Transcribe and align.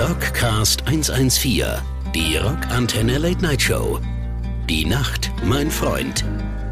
Rockcast 0.00 0.86
114, 0.86 1.64
die 2.14 2.36
Rockantenne 2.36 3.18
Late 3.18 3.42
Night 3.42 3.60
Show. 3.60 4.00
Die 4.68 4.86
Nacht, 4.86 5.30
mein 5.44 5.70
Freund. 5.70 6.24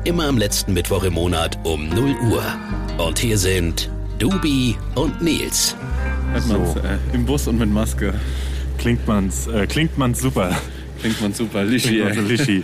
Immer 0.05 0.27
am 0.27 0.39
letzten 0.39 0.73
Mittwoch 0.73 1.05
im 1.05 1.13
Monat 1.15 1.59
um 1.65 1.89
0 1.91 2.15
Uhr. 2.31 2.43
Und 2.99 3.19
hier 3.19 3.37
sind 3.37 3.91
Dubi 4.19 4.75
und 4.95 5.21
Nils. 5.23 5.77
Hört 6.33 6.47
man's, 6.49 6.73
So. 6.73 6.81
äh, 6.81 6.97
Im 7.13 7.27
Bus 7.27 7.47
und 7.47 7.59
mit 7.59 7.71
Maske. 7.71 8.15
Klingt 8.79 9.07
man's, 9.07 9.47
äh, 9.49 9.67
klingt 9.67 9.99
man's 9.99 10.21
super. 10.21 10.57
Klingt 11.01 11.21
man 11.21 11.33
super. 11.33 11.65
Lischi, 11.65 12.03
man 12.03 12.15
so 12.15 12.21
lischi. 12.21 12.63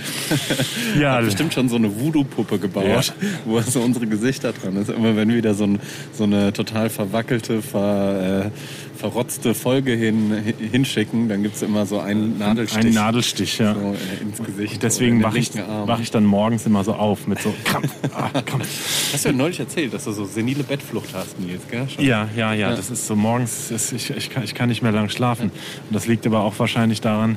ja, 1.00 1.14
Hat 1.14 1.24
bestimmt 1.24 1.54
schon 1.54 1.68
so 1.68 1.76
eine 1.76 1.98
Voodoo-Puppe 2.00 2.58
gebaut, 2.58 3.12
wo 3.44 3.60
so 3.62 3.80
unsere 3.80 4.06
Gesichter 4.06 4.52
dran 4.52 4.76
ist. 4.76 4.90
Immer 4.90 5.16
wenn 5.16 5.28
wir 5.28 5.36
wieder 5.36 5.54
so, 5.54 5.64
ein, 5.64 5.78
so 6.12 6.24
eine 6.24 6.52
total 6.52 6.90
verwackelte, 6.90 7.62
ver, 7.62 8.46
äh, 8.46 8.98
verrotzte 8.98 9.54
Folge 9.54 9.92
hin, 9.92 10.32
hi- 10.44 10.68
hinschicken, 10.70 11.28
dann 11.28 11.42
gibt's 11.42 11.62
immer 11.62 11.86
so 11.86 11.98
einen 12.00 12.38
Nadelstich 12.38 12.84
ein 12.86 12.92
Nadelstich, 12.92 13.58
ja. 13.58 13.74
so, 13.74 13.80
äh, 13.94 14.22
ins 14.22 14.42
Gesicht. 14.42 14.82
Deswegen 14.82 15.18
oder 15.18 15.28
wache 15.28 15.36
in 15.38 15.42
ich, 15.42 15.50
wach 15.86 16.00
ich 16.00 16.10
dann 16.10 16.24
morgens 16.24 16.66
immer 16.66 16.84
so 16.84 16.94
auf 16.94 17.26
mit 17.26 17.40
so 17.40 17.54
Krampf. 17.64 17.90
Ah, 18.14 18.42
Krampf. 18.42 18.66
Hast 19.12 19.24
du 19.24 19.28
ja 19.30 19.34
neulich 19.34 19.60
erzählt, 19.60 19.92
dass 19.94 20.04
du 20.04 20.12
so 20.12 20.24
senile 20.24 20.62
Bettflucht 20.62 21.08
hast, 21.14 21.38
Nils, 21.40 21.62
gell? 21.70 21.86
Schon. 21.88 22.04
Ja, 22.04 22.28
ja, 22.36 22.52
ja, 22.54 22.74
das 22.74 22.90
ist 22.90 23.06
so 23.06 23.16
morgens, 23.16 23.70
ist, 23.70 23.92
ich, 23.92 24.10
ich, 24.10 24.30
kann, 24.30 24.42
ich 24.44 24.54
kann 24.54 24.68
nicht 24.68 24.82
mehr 24.82 24.92
lang 24.92 25.08
schlafen. 25.08 25.44
Und 25.50 25.94
das 25.94 26.06
liegt 26.06 26.26
aber 26.26 26.40
auch 26.40 26.58
wahrscheinlich 26.58 27.00
daran, 27.00 27.36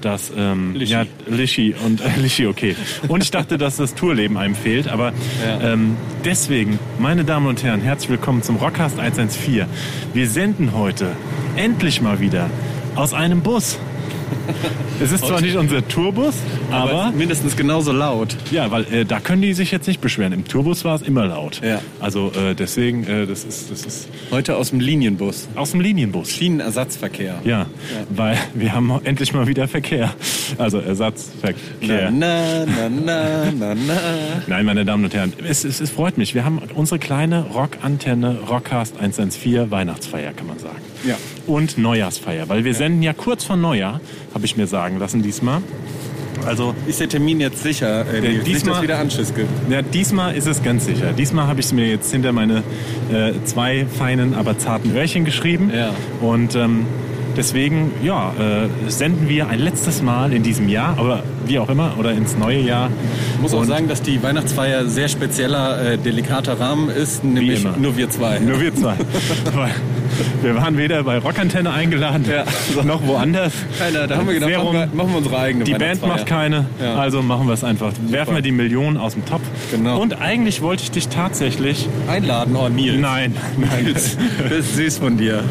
dass 0.00 0.32
ähm, 0.36 0.74
Lischi. 0.74 0.92
ja 0.92 1.04
Lischi 1.28 1.74
und 1.84 2.00
äh, 2.00 2.04
Lischi 2.20 2.46
okay. 2.46 2.76
Und 3.08 3.22
ich 3.22 3.30
dachte, 3.30 3.58
dass 3.58 3.76
das 3.76 3.94
Tourleben 3.94 4.36
einem 4.36 4.54
fehlt, 4.54 4.88
aber 4.88 5.12
Ja. 5.44 5.72
ähm, 5.72 5.96
deswegen, 6.24 6.78
meine 6.98 7.24
Damen 7.24 7.46
und 7.46 7.62
Herren, 7.62 7.80
herzlich 7.80 8.10
willkommen 8.10 8.42
zum 8.42 8.56
Rockcast 8.56 8.98
114. 8.98 9.66
Wir 10.12 10.28
senden 10.28 10.72
heute 10.74 11.12
endlich 11.56 12.00
mal 12.00 12.20
wieder 12.20 12.50
aus 12.94 13.14
einem 13.14 13.40
Bus. 13.42 13.78
Es 15.02 15.12
ist 15.12 15.26
zwar 15.26 15.42
nicht 15.42 15.56
unser 15.56 15.86
Tourbus, 15.86 16.34
aber 16.70 17.12
mindestens 17.14 17.54
genauso 17.54 17.92
laut. 17.92 18.34
ja, 18.50 18.70
weil 18.70 18.84
äh, 18.92 19.04
da 19.04 19.20
können 19.20 19.42
die 19.42 19.52
sich 19.52 19.70
jetzt 19.70 19.86
nicht 19.86 20.00
beschweren. 20.00 20.32
Im 20.32 20.46
Tourbus 20.46 20.84
war 20.86 20.94
es 20.94 21.02
immer 21.02 21.26
laut. 21.26 21.60
Ja. 21.62 21.80
Also 22.00 22.32
äh, 22.34 22.54
deswegen, 22.54 23.04
äh, 23.06 23.26
das 23.26 23.44
ist 23.44 23.70
das 23.70 23.82
ist 23.84 24.08
Heute 24.30 24.56
aus 24.56 24.70
dem 24.70 24.80
Linienbus. 24.80 25.48
aus 25.54 25.72
dem 25.72 25.80
Linienbus. 25.80 26.30
Schienenersatzverkehr. 26.30 27.40
Ja, 27.44 27.66
weil 28.08 28.38
wir 28.54 28.72
haben 28.72 28.90
endlich 29.04 29.34
mal 29.34 29.46
wieder 29.46 29.68
Verkehr. 29.68 30.14
Also 30.56 30.78
Ersatzverkehr. 30.78 32.10
Na, 32.10 32.64
na, 32.64 32.88
na, 32.88 33.52
na, 33.58 33.74
na. 33.74 33.94
Nein, 34.46 34.64
meine 34.64 34.84
Damen 34.86 35.04
und 35.04 35.14
Herren, 35.14 35.32
es, 35.46 35.64
es, 35.64 35.80
es 35.80 35.90
freut 35.90 36.16
mich. 36.16 36.34
Wir 36.34 36.44
haben 36.44 36.60
unsere 36.74 36.98
kleine 36.98 37.42
Rockantenne 37.52 38.38
Rockcast 38.48 38.94
114 38.98 39.70
Weihnachtsfeier, 39.70 40.32
kann 40.32 40.46
man 40.46 40.58
sagen. 40.58 40.80
Ja. 41.06 41.16
Und 41.46 41.78
Neujahrsfeier, 41.78 42.48
weil 42.48 42.64
wir 42.64 42.74
senden 42.74 43.02
ja 43.02 43.12
kurz 43.12 43.44
vor 43.44 43.56
Neujahr, 43.56 44.00
habe 44.34 44.44
ich 44.44 44.56
mir 44.56 44.66
sagen 44.66 44.98
lassen 44.98 45.22
diesmal. 45.22 45.60
Also 46.44 46.74
Ist 46.86 47.00
der 47.00 47.08
Termin 47.08 47.40
jetzt 47.40 47.62
sicher, 47.62 48.04
äh, 48.12 48.20
nicht, 48.20 48.46
diesmal- 48.46 48.74
dass 48.74 48.82
wieder 48.82 48.98
Anschiss 48.98 49.34
gibt? 49.34 49.48
Ja, 49.70 49.82
diesmal 49.82 50.34
ist 50.36 50.46
es 50.46 50.62
ganz 50.62 50.84
sicher. 50.84 51.12
Diesmal 51.12 51.46
habe 51.46 51.60
ich 51.60 51.66
es 51.66 51.72
mir 51.72 51.88
jetzt 51.88 52.12
hinter 52.12 52.32
meine 52.32 52.62
äh, 53.12 53.32
zwei 53.44 53.86
feinen, 53.86 54.34
aber 54.34 54.58
zarten 54.58 54.94
Öhrchen 54.94 55.24
geschrieben. 55.24 55.72
Ja. 55.74 55.90
Und 56.20 56.54
ähm, 56.54 56.84
deswegen, 57.36 57.90
ja, 58.02 58.32
äh, 58.38 58.90
senden 58.90 59.28
wir 59.28 59.48
ein 59.48 59.58
letztes 59.58 60.02
Mal 60.02 60.32
in 60.32 60.42
diesem 60.42 60.68
Jahr, 60.68 60.96
aber 60.98 61.22
wie 61.46 61.58
auch 61.58 61.68
immer, 61.70 61.94
oder 61.98 62.12
ins 62.12 62.36
neue 62.36 62.60
Jahr. 62.60 62.90
Ich 63.36 63.40
muss 63.40 63.54
auch 63.54 63.60
Und 63.60 63.66
sagen, 63.66 63.88
dass 63.88 64.02
die 64.02 64.22
Weihnachtsfeier 64.22 64.86
sehr 64.86 65.08
spezieller, 65.08 65.92
äh, 65.92 65.98
delikater 65.98 66.60
Rahmen 66.60 66.90
ist, 66.90 67.24
nämlich 67.24 67.66
nur 67.80 67.96
wir 67.96 68.10
zwei. 68.10 68.38
Nur 68.40 68.60
wir 68.60 68.74
zwei. 68.74 68.94
Wir 70.42 70.54
waren 70.54 70.76
weder 70.76 71.02
bei 71.02 71.18
Rockantenne 71.18 71.70
eingeladen, 71.72 72.24
Ja. 72.30 72.44
noch 72.82 73.06
woanders. 73.06 73.52
Keiner, 73.78 74.06
da 74.06 74.16
haben 74.16 74.26
wir 74.26 74.34
gedacht, 74.34 74.50
Sehr 74.50 74.58
machen 74.58 74.72
wir, 74.74 74.86
machen 74.92 75.10
wir 75.10 75.18
unsere 75.18 75.38
eigene 75.38 75.64
Die 75.64 75.72
Band 75.74 76.02
macht 76.06 76.26
keine, 76.26 76.66
Ja. 76.80 76.94
also 76.96 77.22
machen 77.22 77.46
wir 77.46 77.54
es 77.54 77.64
einfach. 77.64 77.92
Werfen 78.08 78.34
wir 78.34 78.42
die 78.42 78.52
Millionen 78.52 78.96
aus 78.96 79.14
dem 79.14 79.24
Topf. 79.24 79.42
Genau. 79.70 80.00
Und 80.00 80.20
eigentlich 80.20 80.62
wollte 80.62 80.82
ich 80.84 80.90
dich 80.90 81.08
tatsächlich. 81.08 81.88
Einladen, 82.08 82.54
oh 82.56 82.68
Nils. 82.68 82.98
Nein, 83.00 83.34
nein. 83.56 83.90
Das, 83.92 84.16
ist 84.50 84.76
süß 84.76 84.98
von 84.98 85.16
dir. 85.16 85.42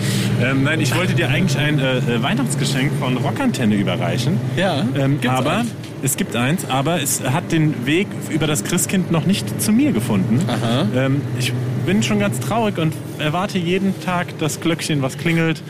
Ähm, 0.44 0.64
nein, 0.64 0.82
ich 0.82 0.96
wollte 0.96 1.14
dir 1.14 1.30
eigentlich 1.30 1.58
ein 1.58 1.80
äh, 1.80 1.98
äh, 1.98 2.22
Weihnachtsgeschenk 2.24 2.92
von 3.00 3.18
Rockantenne 3.18 3.76
überreichen. 3.76 4.40
Ja, 4.58 4.84
Ähm, 4.98 5.20
aber 5.28 5.58
eins? 5.60 5.72
Es 6.06 6.18
gibt 6.18 6.36
eins, 6.36 6.66
aber 6.70 7.02
es 7.02 7.24
hat 7.24 7.52
den 7.52 7.88
Weg 7.88 8.08
über 8.30 8.46
das 8.46 8.64
Christkind 8.64 9.12
noch 9.12 9.26
nicht 9.26 9.60
zu 9.60 9.72
mir 9.72 9.92
gefunden. 9.92 10.40
Ähm, 10.96 11.22
ich 11.40 11.52
bin 11.88 12.04
schon 12.04 12.20
ganz 12.20 12.40
traurig 12.40 12.78
und 12.78 12.94
erwarte 13.18 13.58
jeden 13.58 14.00
Tag 14.02 14.38
das 14.38 14.62
Glöckchen, 14.62 15.02
was 15.02 15.18
klingelt 15.18 15.64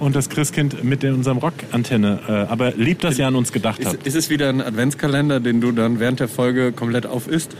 und 0.00 0.16
das 0.16 0.28
Christkind 0.28 0.82
mit 0.82 1.04
in 1.04 1.14
unserem 1.14 1.38
Rockantenne. 1.38 2.18
Äh, 2.28 2.32
aber 2.32 2.72
lieb, 2.72 3.00
dass 3.00 3.16
ihr 3.16 3.28
an 3.28 3.36
uns 3.36 3.52
gedacht 3.52 3.78
Ist, 3.78 3.86
habt. 3.86 4.06
ist 4.06 4.16
es 4.16 4.28
wieder 4.28 4.48
ein 4.48 4.60
Adventskalender, 4.60 5.38
den 5.38 5.60
du 5.60 5.70
dann 5.70 6.00
während 6.00 6.18
der 6.18 6.28
Folge 6.28 6.72
komplett 6.72 7.06
auf 7.06 7.28
isst? 7.28 7.56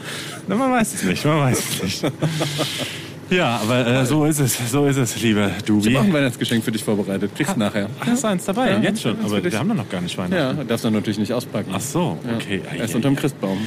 Na, 0.49 0.57
man 0.57 0.73
weiß 0.73 0.95
es 0.95 1.05
nicht, 1.05 1.25
man 1.25 1.39
weiß 1.39 1.59
es 1.59 1.83
nicht. 1.83 2.13
ja, 3.31 3.61
aber 3.63 3.87
äh, 3.87 4.07
so 4.07 4.25
ist 4.25 4.39
es, 4.41 4.71
so 4.71 4.87
ist 4.87 4.97
es, 4.97 5.21
lieber 5.21 5.51
Ich 5.57 5.65
Dubi. 5.65 5.89
habe 5.91 5.99
auch 6.01 6.05
ein 6.05 6.13
Weihnachtsgeschenk 6.13 6.63
für 6.65 6.71
dich 6.73 6.85
vorbereitet. 6.85 7.31
Kriegst 7.35 7.55
du 7.57 7.59
nachher. 7.59 7.89
Ach, 8.01 8.07
hast 8.07 8.23
du 8.25 8.29
eins 8.29 8.45
dabei? 8.45 8.71
Ja, 8.73 8.79
Jetzt 8.81 9.03
schon. 9.03 9.17
Aber 9.25 9.43
wir 9.43 9.59
haben 9.59 9.69
doch 9.69 9.75
noch 9.77 9.89
gar 9.89 10.01
nicht 10.01 10.17
Weihnachten. 10.17 10.59
Ja, 10.59 10.65
darfst 10.65 10.85
du 10.85 10.91
natürlich 10.91 11.19
nicht 11.19 11.33
auspacken. 11.33 11.71
Ach 11.75 11.81
so, 11.81 12.19
Ja. 12.25 12.37
okay. 12.37 12.63
Ei, 12.73 12.77
Erst 12.79 12.95
unterm. 12.95 13.17
Christbaum. 13.17 13.59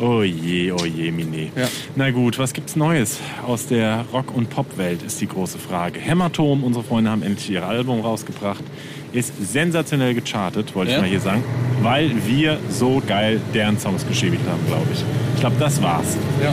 Oh 0.00 0.22
je, 0.22 0.72
oh 0.72 0.84
je, 0.84 1.10
Mini. 1.12 1.52
Ja. 1.56 1.68
Na 1.94 2.10
gut, 2.10 2.38
was 2.38 2.52
gibt's 2.52 2.74
Neues 2.74 3.20
aus 3.46 3.66
der 3.68 4.04
Rock- 4.12 4.34
und 4.34 4.50
Pop-Welt, 4.50 5.02
ist 5.06 5.20
die 5.20 5.28
große 5.28 5.58
Frage. 5.58 6.00
Hämatom, 6.00 6.64
unsere 6.64 6.84
Freunde 6.84 7.10
haben 7.10 7.22
endlich 7.22 7.48
ihr 7.50 7.64
Album 7.64 8.00
rausgebracht. 8.00 8.64
Ist 9.12 9.32
sensationell 9.52 10.14
gechartet, 10.14 10.74
wollte 10.74 10.90
Ja? 10.90 10.96
ich 10.96 11.02
mal 11.02 11.08
hier 11.10 11.20
sagen, 11.20 11.44
weil 11.82 12.10
wir 12.26 12.58
so 12.68 13.00
geil 13.06 13.40
deren 13.54 13.78
Songs 13.78 14.04
geschädigt 14.08 14.42
haben, 14.50 14.66
glaube 14.66 14.86
ich. 14.92 15.04
Ich 15.34 15.40
glaube, 15.40 15.54
das 15.60 15.80
war's. 15.80 16.16
Ja. 16.42 16.52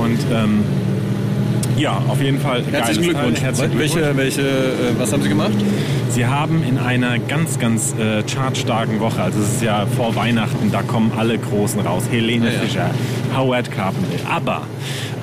Und 0.00 0.18
ähm, 0.32 0.64
ja, 1.76 2.02
auf 2.08 2.20
jeden 2.20 2.40
Fall 2.40 2.62
Herzlichen 2.70 3.02
Glückwunsch. 3.02 3.40
Herzlichen 3.40 3.76
Glückwunsch. 3.76 4.16
welche, 4.16 4.16
welche, 4.16 4.42
äh, 4.42 4.98
was 4.98 5.12
haben 5.12 5.22
Sie 5.22 5.28
gemacht? 5.28 5.52
Sie 6.10 6.26
haben 6.26 6.62
in 6.62 6.78
einer 6.78 7.18
ganz, 7.18 7.58
ganz 7.58 7.94
äh, 7.98 8.22
chartstarken 8.22 9.00
Woche, 9.00 9.22
also 9.22 9.40
es 9.40 9.54
ist 9.54 9.62
ja 9.62 9.86
vor 9.86 10.14
Weihnachten, 10.14 10.70
da 10.70 10.82
kommen 10.82 11.12
alle 11.16 11.38
Großen 11.38 11.80
raus. 11.80 12.04
Helene 12.10 12.46
Ja, 12.46 12.52
ja. 12.52 12.58
Fischer, 12.60 12.90
Howard 13.36 13.70
Carpenter, 13.72 14.30
ABBA 14.30 14.62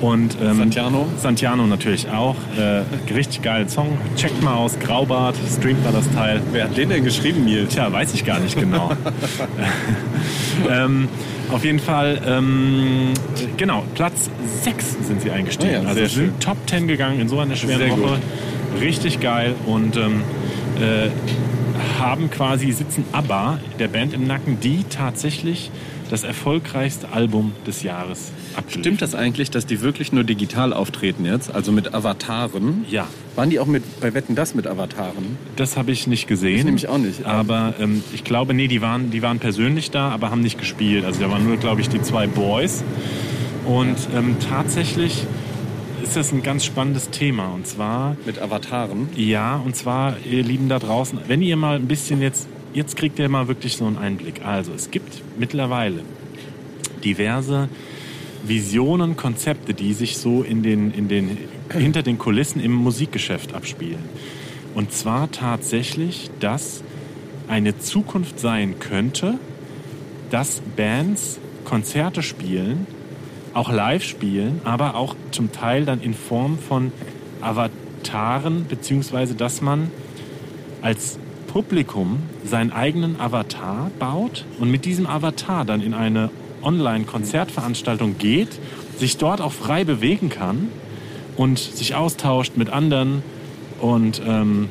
und 0.02 0.36
ähm, 0.42 0.56
Santiano. 0.58 1.06
Santiano 1.16 1.66
natürlich 1.66 2.10
auch. 2.10 2.36
Äh, 2.58 3.12
richtig 3.14 3.42
geilen 3.42 3.68
Song. 3.68 3.96
Checkt 4.16 4.42
mal 4.42 4.54
aus, 4.54 4.78
Graubart, 4.78 5.36
streamt 5.56 5.82
mal 5.84 5.92
das 5.92 6.10
Teil. 6.10 6.42
Wer 6.52 6.64
hat 6.64 6.76
den 6.76 6.90
denn 6.90 7.04
geschrieben, 7.04 7.44
Nils? 7.44 7.74
Tja, 7.74 7.90
weiß 7.90 8.12
ich 8.14 8.24
gar 8.24 8.40
nicht 8.40 8.58
genau. 8.58 8.92
ähm, 10.70 11.08
auf 11.52 11.64
jeden 11.64 11.78
Fall, 11.78 12.20
ähm, 12.26 13.12
genau, 13.56 13.84
Platz 13.94 14.30
6 14.62 14.96
sind 15.06 15.22
sie 15.22 15.30
eingestiegen. 15.30 15.74
Ah 15.74 15.82
ja, 15.82 15.88
also 15.88 16.00
sie 16.00 16.06
sind 16.06 16.24
schön. 16.26 16.40
Top 16.40 16.56
10 16.66 16.88
gegangen 16.88 17.20
in 17.20 17.28
so 17.28 17.38
einer 17.38 17.56
schweren 17.56 17.78
Sehr 17.78 17.90
Woche. 17.90 18.18
Richtig 18.80 19.20
geil 19.20 19.54
und 19.66 19.96
ähm, 19.96 20.22
äh, 20.80 21.10
haben 22.00 22.30
quasi, 22.30 22.72
sitzen 22.72 23.04
ABBA, 23.12 23.60
der 23.78 23.88
Band 23.88 24.14
im 24.14 24.26
Nacken, 24.26 24.60
die 24.60 24.84
tatsächlich 24.84 25.70
das 26.12 26.24
erfolgreichste 26.24 27.10
Album 27.10 27.52
des 27.66 27.82
Jahres 27.82 28.32
abgeliefert 28.54 28.80
Stimmt 28.82 29.02
das 29.02 29.14
eigentlich, 29.14 29.50
dass 29.50 29.64
die 29.64 29.80
wirklich 29.80 30.12
nur 30.12 30.24
digital 30.24 30.74
auftreten 30.74 31.24
jetzt? 31.24 31.54
Also 31.54 31.72
mit 31.72 31.94
Avataren? 31.94 32.84
Ja, 32.90 33.08
Waren 33.34 33.48
die 33.48 33.58
auch 33.58 33.66
mit 33.66 33.82
bei 34.00 34.12
Wetten 34.12 34.34
das 34.34 34.54
mit 34.54 34.66
Avataren? 34.66 35.38
das 35.56 35.78
habe 35.78 35.90
ich 35.90 36.06
nicht 36.06 36.26
gesehen. 36.28 36.58
Ich 36.58 36.64
nämlich 36.64 36.88
auch 36.88 36.98
nicht. 36.98 37.24
Aber 37.24 37.74
ähm, 37.80 38.04
ich 38.12 38.24
glaube, 38.24 38.52
nee, 38.52 38.68
die 38.68 38.82
waren, 38.82 39.10
die 39.10 39.22
waren 39.22 39.38
persönlich 39.38 39.90
da, 39.90 40.10
aber 40.10 40.30
haben 40.30 40.42
nicht 40.42 40.58
gespielt. 40.58 41.04
Also 41.06 41.20
da 41.20 41.30
waren 41.30 41.46
nur, 41.46 41.56
glaube 41.56 41.80
ich, 41.80 41.88
die 41.88 42.02
zwei 42.02 42.26
Boys. 42.26 42.84
Und 43.64 43.96
ähm, 44.14 44.36
tatsächlich 44.50 45.24
ist 46.02 46.14
das 46.16 46.30
ein 46.32 46.42
ganz 46.42 46.64
spannendes 46.66 47.08
Thema. 47.08 47.54
Und 47.54 47.66
zwar, 47.66 48.16
Mit 48.26 48.38
Avataren? 48.38 49.08
ja, 49.16 49.56
und 49.64 49.76
zwar, 49.76 50.16
ihr 50.30 50.42
Lieben 50.42 50.68
da 50.68 50.78
draußen, 50.78 51.20
wenn 51.26 51.40
ihr 51.40 51.56
mal 51.56 51.76
ein 51.76 51.86
bisschen 51.86 52.20
jetzt, 52.20 52.48
jetzt 52.74 52.96
kriegt 52.96 53.18
ihr 53.18 53.28
mal 53.28 53.48
wirklich 53.48 53.76
so 53.76 53.86
einen 53.86 53.98
Einblick. 53.98 54.44
Also 54.44 54.72
es 54.72 54.90
gibt 54.90 55.22
mittlerweile 55.38 56.00
diverse 57.04 57.68
Visionen, 58.44 59.16
Konzepte, 59.16 59.74
die 59.74 59.94
sich 59.94 60.18
so 60.18 60.42
in 60.42 60.62
den, 60.62 60.92
in 60.92 61.08
den, 61.08 61.38
hinter 61.72 62.02
den 62.02 62.18
Kulissen 62.18 62.60
im 62.60 62.72
Musikgeschäft 62.72 63.54
abspielen. 63.54 64.04
Und 64.74 64.92
zwar 64.92 65.30
tatsächlich, 65.30 66.30
dass 66.40 66.82
eine 67.48 67.78
Zukunft 67.78 68.40
sein 68.40 68.78
könnte, 68.78 69.38
dass 70.30 70.62
Bands 70.76 71.38
Konzerte 71.64 72.22
spielen, 72.22 72.86
auch 73.54 73.70
live 73.70 74.02
spielen, 74.02 74.60
aber 74.64 74.96
auch 74.96 75.14
zum 75.30 75.52
Teil 75.52 75.84
dann 75.84 76.00
in 76.00 76.14
Form 76.14 76.58
von 76.58 76.90
Avataren, 77.40 78.66
beziehungsweise 78.66 79.34
dass 79.34 79.60
man 79.60 79.90
als 80.80 81.18
Publikum 81.52 82.18
seinen 82.44 82.72
eigenen 82.72 83.20
Avatar 83.20 83.90
baut 83.98 84.46
und 84.58 84.70
mit 84.70 84.84
diesem 84.84 85.06
Avatar 85.06 85.64
dann 85.64 85.82
in 85.82 85.92
eine 85.92 86.30
Online-Konzertveranstaltung 86.62 88.16
geht, 88.16 88.48
sich 88.98 89.18
dort 89.18 89.40
auch 89.40 89.52
frei 89.52 89.84
bewegen 89.84 90.30
kann 90.30 90.68
und 91.36 91.58
sich 91.58 91.94
austauscht 91.94 92.56
mit 92.56 92.70
anderen 92.70 93.22
und 93.80 94.22
ähm, 94.26 94.68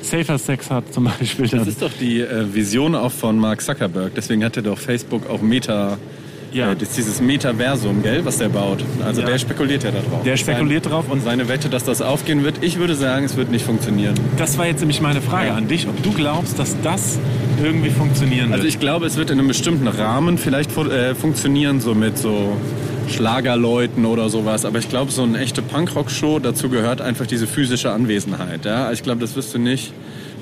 Safer 0.00 0.38
Sex 0.38 0.70
hat 0.70 0.94
zum 0.94 1.04
Beispiel. 1.18 1.48
Das 1.48 1.66
ist 1.66 1.82
doch 1.82 1.92
die 2.00 2.20
äh, 2.20 2.54
Vision 2.54 2.94
auch 2.94 3.12
von 3.12 3.38
Mark 3.38 3.60
Zuckerberg. 3.60 4.14
Deswegen 4.14 4.44
hat 4.44 4.56
er 4.56 4.62
doch 4.62 4.78
Facebook 4.78 5.28
auch 5.28 5.42
Meta 5.42 5.98
Ja. 6.56 6.72
Äh, 6.72 6.76
das 6.76 6.88
ist 6.90 6.96
dieses 6.96 7.20
Metaversum, 7.20 8.02
gell, 8.02 8.24
was 8.24 8.38
der 8.38 8.48
baut. 8.48 8.82
Also 9.04 9.20
Ja. 9.20 9.26
der 9.28 9.38
spekuliert 9.38 9.84
ja 9.84 9.90
darauf. 9.90 10.22
Der 10.24 10.36
spekuliert 10.36 10.84
Sein- 10.84 10.92
drauf 10.92 11.04
und- 11.10 11.22
seine 11.22 11.48
Wette, 11.48 11.68
dass 11.68 11.84
das 11.84 12.00
aufgehen 12.00 12.44
wird. 12.44 12.56
Ich 12.62 12.78
würde 12.78 12.94
sagen, 12.94 13.24
es 13.26 13.36
wird 13.36 13.50
nicht 13.50 13.64
funktionieren. 13.66 14.14
Das 14.38 14.56
war 14.56 14.66
jetzt 14.66 14.80
nämlich 14.80 15.00
meine 15.00 15.20
Frage 15.20 15.48
Ja. 15.48 15.54
an 15.54 15.68
dich, 15.68 15.86
ob 15.86 16.02
du 16.02 16.12
glaubst, 16.12 16.58
dass 16.58 16.74
das 16.82 17.18
irgendwie 17.62 17.90
funktionieren 17.90 18.46
wird. 18.48 18.54
Also 18.54 18.66
ich 18.68 18.80
glaube, 18.80 19.06
es 19.06 19.16
wird 19.16 19.30
in 19.30 19.38
einem 19.38 19.48
bestimmten 19.48 19.86
Rahmen 19.88 20.38
vielleicht 20.38 20.76
äh, 20.76 21.14
funktionieren, 21.14 21.80
so 21.80 21.94
mit 21.94 22.16
so 22.18 22.56
Schlagerleuten 23.08 24.04
oder 24.04 24.28
sowas. 24.30 24.64
Aber 24.64 24.78
ich 24.78 24.88
glaube, 24.88 25.10
so 25.12 25.22
eine 25.22 25.38
echte 25.38 25.62
Punkrock-Show, 25.62 26.38
dazu 26.38 26.68
gehört 26.68 27.00
einfach 27.00 27.26
diese 27.26 27.46
physische 27.46 27.90
Anwesenheit. 27.92 28.64
Ja? 28.64 28.84
Also 28.86 28.94
Ich 28.94 29.02
glaube, 29.02 29.20
das 29.20 29.36
wirst 29.36 29.54
du 29.54 29.58
nicht 29.58 29.92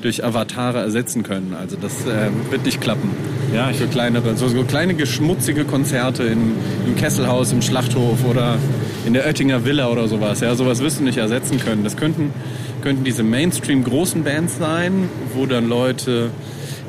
durch 0.05 0.25
Avatare 0.25 0.79
ersetzen 0.81 1.23
können. 1.23 1.55
Also 1.59 1.77
das 1.81 2.07
äh, 2.07 2.29
wird 2.51 2.65
nicht 2.65 2.81
klappen. 2.81 3.11
Ja, 3.55 3.71
ich- 3.71 3.79
Für 3.79 3.87
kleinere, 3.87 4.37
so, 4.37 4.49
so 4.49 4.63
kleine 4.65 4.95
geschmutzige 4.95 5.65
Konzerte 5.65 6.23
im, 6.25 6.53
im 6.87 6.95
Kesselhaus, 6.97 7.53
im 7.53 7.63
Schlachthof 7.63 8.19
oder 8.29 8.57
in 9.07 9.15
der 9.15 9.25
Oettinger 9.27 9.65
Villa 9.65 9.89
oder 9.89 10.07
sowas. 10.07 10.41
Ja, 10.41 10.55
sowas 10.55 10.81
wirst 10.81 11.01
du 11.01 11.05
nicht 11.05 11.19
ersetzen 11.19 11.59
können. 11.59 11.85
Das 11.85 11.97
könnten, 11.97 12.33
könnten 12.83 13.03
diese 13.05 13.23
Mainstream 13.23 13.83
großen 13.83 14.23
Bands 14.25 14.59
sein, 14.59 15.09
wo 15.35 15.47
dann 15.47 15.69
Leute 15.69 16.31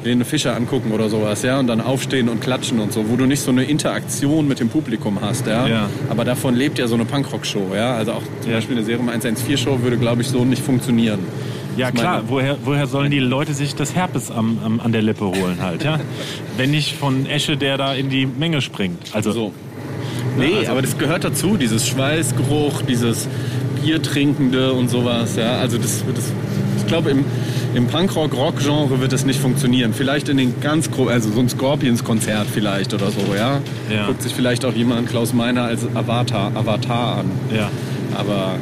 Helene 0.03 0.23
Fischer 0.25 0.56
angucken 0.56 0.91
oder 0.91 1.09
sowas, 1.09 1.41
ja, 1.41 1.57
und 1.59 1.65
dann 1.65 1.81
aufstehen 1.81 2.29
und 2.29 2.39
klatschen 2.39 2.79
und 2.79 2.94
so, 2.94 3.09
wo 3.09 3.15
du 3.15 3.25
nicht 3.25 3.39
so 3.41 3.50
eine 3.50 3.63
Interaktion 3.63 4.47
mit 4.47 4.59
dem 4.59 4.69
Publikum 4.69 5.17
hast, 5.21 5.47
ja. 5.47 5.65
Ja. 5.67 5.89
Aber 6.09 6.23
davon 6.25 6.53
lebt 6.53 6.77
ja 6.77 6.85
so 6.88 6.94
eine 6.94 7.06
Punkrock-Show, 7.06 7.71
ja. 7.75 7.95
Also 7.95 8.12
auch 8.12 8.21
zum 8.41 8.51
Ja. 8.51 8.57
Beispiel 8.57 8.75
eine 8.77 8.85
Serum 8.85 9.09
114-Show 9.09 9.79
würde, 9.81 9.97
glaube 9.97 10.21
ich, 10.21 10.27
so 10.27 10.45
nicht 10.45 10.62
funktionieren. 10.63 11.19
Ja 11.77 11.92
klar, 11.92 12.24
woher, 12.27 12.57
woher 12.63 12.88
sollen 12.88 13.12
die 13.12 13.19
Leute 13.19 13.54
sich 13.54 13.75
das 13.75 13.95
Herpes 13.95 14.31
am, 14.31 14.57
am, 14.63 14.80
an 14.80 14.92
der 14.92 15.01
Lippe 15.01 15.25
holen 15.25 15.57
halt, 15.62 15.83
ja? 15.83 16.00
Wenn 16.57 16.72
nicht 16.72 16.95
von 16.95 17.25
Esche, 17.25 17.57
der 17.57 17.77
da 17.77 17.94
in 17.94 18.10
die 18.10 18.25
Menge 18.25 18.62
springt. 18.62 19.00
Also 19.13 19.31
So. 19.31 19.51
Nee, 20.38 20.57
also- 20.60 20.72
aber 20.72 20.81
das 20.81 20.98
gehört 20.98 21.24
dazu, 21.24 21.57
dieses 21.57 21.88
Schweißgeruch, 21.88 22.81
dieses 22.83 23.27
Biertrinkende 23.83 24.74
und 24.74 24.89
sowas. 24.89 25.36
Ja, 25.36 25.57
also 25.60 25.77
das, 25.77 26.04
das 26.13 26.31
ich 26.77 26.88
glaube 26.88 27.10
im, 27.12 27.24
im 27.74 27.88
Punkrock-Rock-Genre 27.88 29.00
wird 29.00 29.12
das 29.13 29.25
nicht 29.25 29.39
funktionieren. 29.39 29.94
Vielleicht 29.94 30.30
in 30.30 30.38
den 30.38 30.60
ganz 30.62 30.92
großen, 30.92 31.12
also 31.13 31.31
so 31.31 31.39
ein 31.39 31.50
Scorpions-Konzert 31.50 32.48
vielleicht 32.54 32.94
oder 32.94 33.12
so, 33.12 33.33
ja? 33.36 33.60
Ja. 33.94 34.07
Guckt 34.07 34.22
sich 34.22 34.33
vielleicht 34.33 34.66
auch 34.66 34.74
jemand 34.74 35.10
Klaus 35.10 35.33
Meiner 35.33 35.63
als 35.63 35.86
Avatar, 35.94 36.51
Avatar 36.56 37.18
an. 37.19 37.31
ja. 37.56 37.69
Aber 38.18 38.56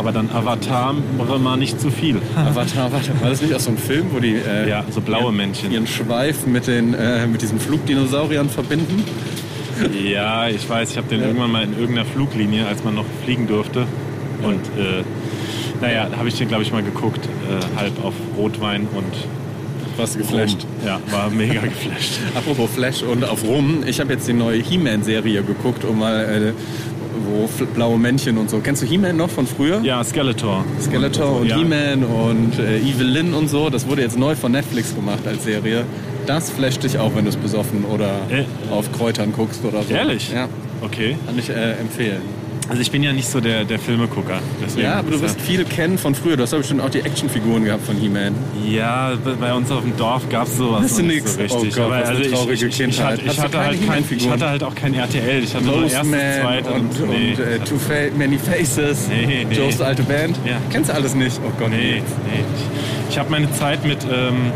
Aber 0.00 0.12
dann 0.12 0.30
Avatar 0.30 0.94
mal 1.42 1.58
nicht 1.58 1.78
zu 1.78 1.90
viel. 1.90 2.16
Avatar, 2.34 2.90
war 2.90 3.00
das 3.28 3.42
nicht 3.42 3.52
auch 3.54 3.60
so 3.60 3.68
ein 3.70 3.76
Film, 3.76 4.06
wo 4.12 4.18
die 4.18 4.34
äh, 4.34 4.66
Ja, 4.66 4.82
so 4.90 5.02
blaue 5.02 5.24
ihren, 5.24 5.36
Männchen. 5.36 5.70
ihren 5.70 5.86
Schweif 5.86 6.46
mit, 6.46 6.66
den, 6.66 6.94
äh, 6.94 7.26
mit 7.26 7.42
diesen 7.42 7.60
Flugdinosauriern 7.60 8.48
verbinden? 8.48 9.04
Ja, 10.02 10.48
ich 10.48 10.66
weiß, 10.66 10.92
ich 10.92 10.96
habe 10.96 11.06
den 11.08 11.20
irgendwann 11.20 11.52
mal 11.52 11.64
in 11.64 11.78
irgendeiner 11.78 12.06
Fluglinie, 12.06 12.66
als 12.66 12.82
man 12.82 12.94
noch 12.94 13.04
fliegen 13.24 13.46
durfte. 13.46 13.80
Und 14.42 14.64
äh, 14.78 15.04
naja, 15.82 16.06
da 16.10 16.16
habe 16.16 16.28
ich 16.28 16.34
den, 16.36 16.48
glaube 16.48 16.62
ich, 16.62 16.72
mal 16.72 16.82
geguckt, 16.82 17.26
äh, 17.26 17.78
halb 17.78 18.02
auf 18.02 18.14
Rotwein 18.38 18.88
und 18.94 19.04
Was 19.98 20.16
geflasht. 20.16 20.62
Rum. 20.62 20.86
Ja, 20.86 20.98
war 21.10 21.28
mega 21.28 21.60
geflasht. 21.60 22.20
Apropos 22.34 22.70
Flash 22.70 23.02
und 23.02 23.22
auf 23.22 23.44
Rum, 23.44 23.82
ich 23.86 24.00
habe 24.00 24.14
jetzt 24.14 24.26
die 24.26 24.32
neue 24.32 24.62
He-Man-Serie 24.62 25.42
geguckt, 25.42 25.84
um 25.84 25.98
mal, 25.98 26.54
fl- 27.48 27.66
blaue 27.66 27.98
Männchen 27.98 28.38
und 28.38 28.50
so. 28.50 28.58
Kennst 28.58 28.82
du 28.82 28.86
He-Man 28.86 29.16
noch 29.16 29.30
von 29.30 29.46
früher? 29.46 29.80
Ja, 29.82 30.02
Skeletor. 30.04 30.64
Skeletor 30.80 31.40
und 31.40 31.46
ja. 31.48 31.56
He-Man 31.58 32.04
und 32.04 32.58
äh, 32.58 32.78
Evelyn 32.78 33.34
und 33.34 33.48
so. 33.48 33.70
Das 33.70 33.88
wurde 33.88 34.02
jetzt 34.02 34.18
neu 34.18 34.34
von 34.34 34.52
Netflix 34.52 34.94
gemacht 34.94 35.26
als 35.26 35.44
Serie. 35.44 35.84
Das 36.26 36.50
flasht 36.50 36.82
dich 36.84 36.98
auch, 36.98 37.14
wenn 37.14 37.24
du 37.24 37.30
es 37.30 37.36
besoffen 37.36 37.84
oder 37.84 38.20
Äh. 38.30 38.44
auf 38.72 38.92
Kräutern 38.92 39.32
guckst 39.32 39.64
oder 39.64 39.82
so. 39.82 39.92
Ehrlich? 39.94 40.30
Ja, 40.32 40.48
Okay. 40.82 41.16
kann 41.26 41.38
ich 41.38 41.48
äh, 41.50 41.72
empfehlen. 41.72 42.22
Also 42.70 42.82
ich 42.82 42.90
bin 42.92 43.02
ja 43.02 43.12
nicht 43.12 43.28
so 43.28 43.40
der, 43.40 43.64
der 43.64 43.80
Filmegucker. 43.80 44.38
Ja, 44.76 44.94
aber 45.00 45.10
du 45.10 45.16
ist 45.16 45.22
wirst 45.22 45.40
viel 45.40 45.64
kennen 45.64 45.98
von 45.98 46.14
früher. 46.14 46.36
Du 46.36 46.44
hast 46.44 46.52
doch 46.52 46.58
bestimmt 46.58 46.80
auch 46.82 46.88
die 46.88 47.00
Actionfiguren 47.00 47.64
gehabt 47.64 47.84
von 47.84 47.96
He-Man. 47.96 48.32
Ja, 48.64 49.12
bei- 49.40 49.52
uns 49.52 49.70
auf 49.72 49.82
dem 49.82 49.96
Dorf 49.96 50.28
gab 50.30 50.46
es 50.46 50.56
sowas 50.56 50.82
Hast 50.84 50.98
du 50.98 51.02
noch 51.02 51.08
nicht 51.08 51.24
nix? 51.24 51.34
so 51.34 51.40
richtig. 51.40 51.72
Oh 51.76 51.80
Gott, 51.82 51.86
Aber 51.92 52.06
also 52.06 52.22
ich, 52.22 52.30
traurige 52.30 52.52
ich, 52.54 52.62
ich, 52.62 52.76
Kindheit. 52.78 53.06
hatte, 53.06 53.22
ich, 53.22 53.28
Hast 53.28 53.38
du 53.38 53.42
hatte 53.42 53.58
halt 53.58 53.86
kein, 53.88 54.04
ich 54.08 54.30
hatte 54.30 54.48
halt 54.48 54.62
auch 54.62 54.74
kein 54.76 54.94
RTL. 54.94 55.42
Ich 55.42 55.52
hatte 55.52 55.64
nur 55.64 55.82
erstes, 55.82 55.98
Postman 55.98 56.40
zweites 56.42 56.70
und, 56.72 57.00
und, 57.00 57.10
nee, 57.10 57.32
äh, 57.32 57.58
Two 57.58 57.76
Fa 57.76 57.94
Many 58.16 58.38
Faces, 58.38 59.08
Nee, 59.08 59.44
nee. 59.48 59.56
Joes 59.56 59.80
alte 59.80 60.04
Band. 60.04 60.38
Ja. 60.46 60.58
Kennst 60.70 60.90
du 60.90 60.94
alles 60.94 61.14
nicht? 61.16 61.40
Oh 61.44 61.50
Gott, 61.58 61.70
Nee, 61.70 62.02
nee. 62.30 62.44
Ich, 63.08 63.10
ich 63.14 63.18
habe 63.18 63.30
meine 63.30 63.50
Zeit 63.52 63.84
mit 63.84 63.98
ähm, 64.04 64.52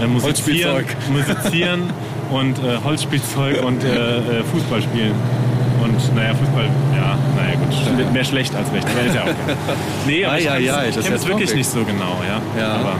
äh, 0.00 0.06
Musizieren. 0.06 0.84
Musizieren 1.12 1.82
und 2.30 2.58
äh, 2.58 2.78
Holzspielzeug 2.84 3.64
und 3.64 3.82
äh, 3.82 3.88
äh, 3.88 4.44
Fußball 4.52 4.82
spielen. 4.82 5.12
Und 5.82 6.14
naja, 6.16 6.34
Fußball, 6.34 6.64
ja, 6.94 7.18
naja 7.36 7.54
gut, 7.56 7.96
mit 7.96 8.12
mehr 8.12 8.24
schlecht 8.24 8.54
als 8.54 8.72
recht. 8.72 8.86
Aber 8.88 9.06
ist 9.06 9.14
ja 9.14 9.22
auch 9.22 9.26
geil. 9.46 9.56
Nee, 10.06 10.24
aber 10.24 10.34
Ei, 10.34 10.38
ich 10.38 10.44
kenn's- 10.46 10.56
ei, 10.56 10.88
ich 10.88 10.94
das 10.96 11.04
kenne 11.04 11.16
ist 11.16 11.22
es 11.22 11.28
ja 11.28 11.28
wirklich 11.34 11.54
nicht 11.54 11.70
so 11.70 11.84
genau, 11.84 12.18
ja. 12.26 12.60
Ja. 12.60 12.74
Aber, 12.76 12.92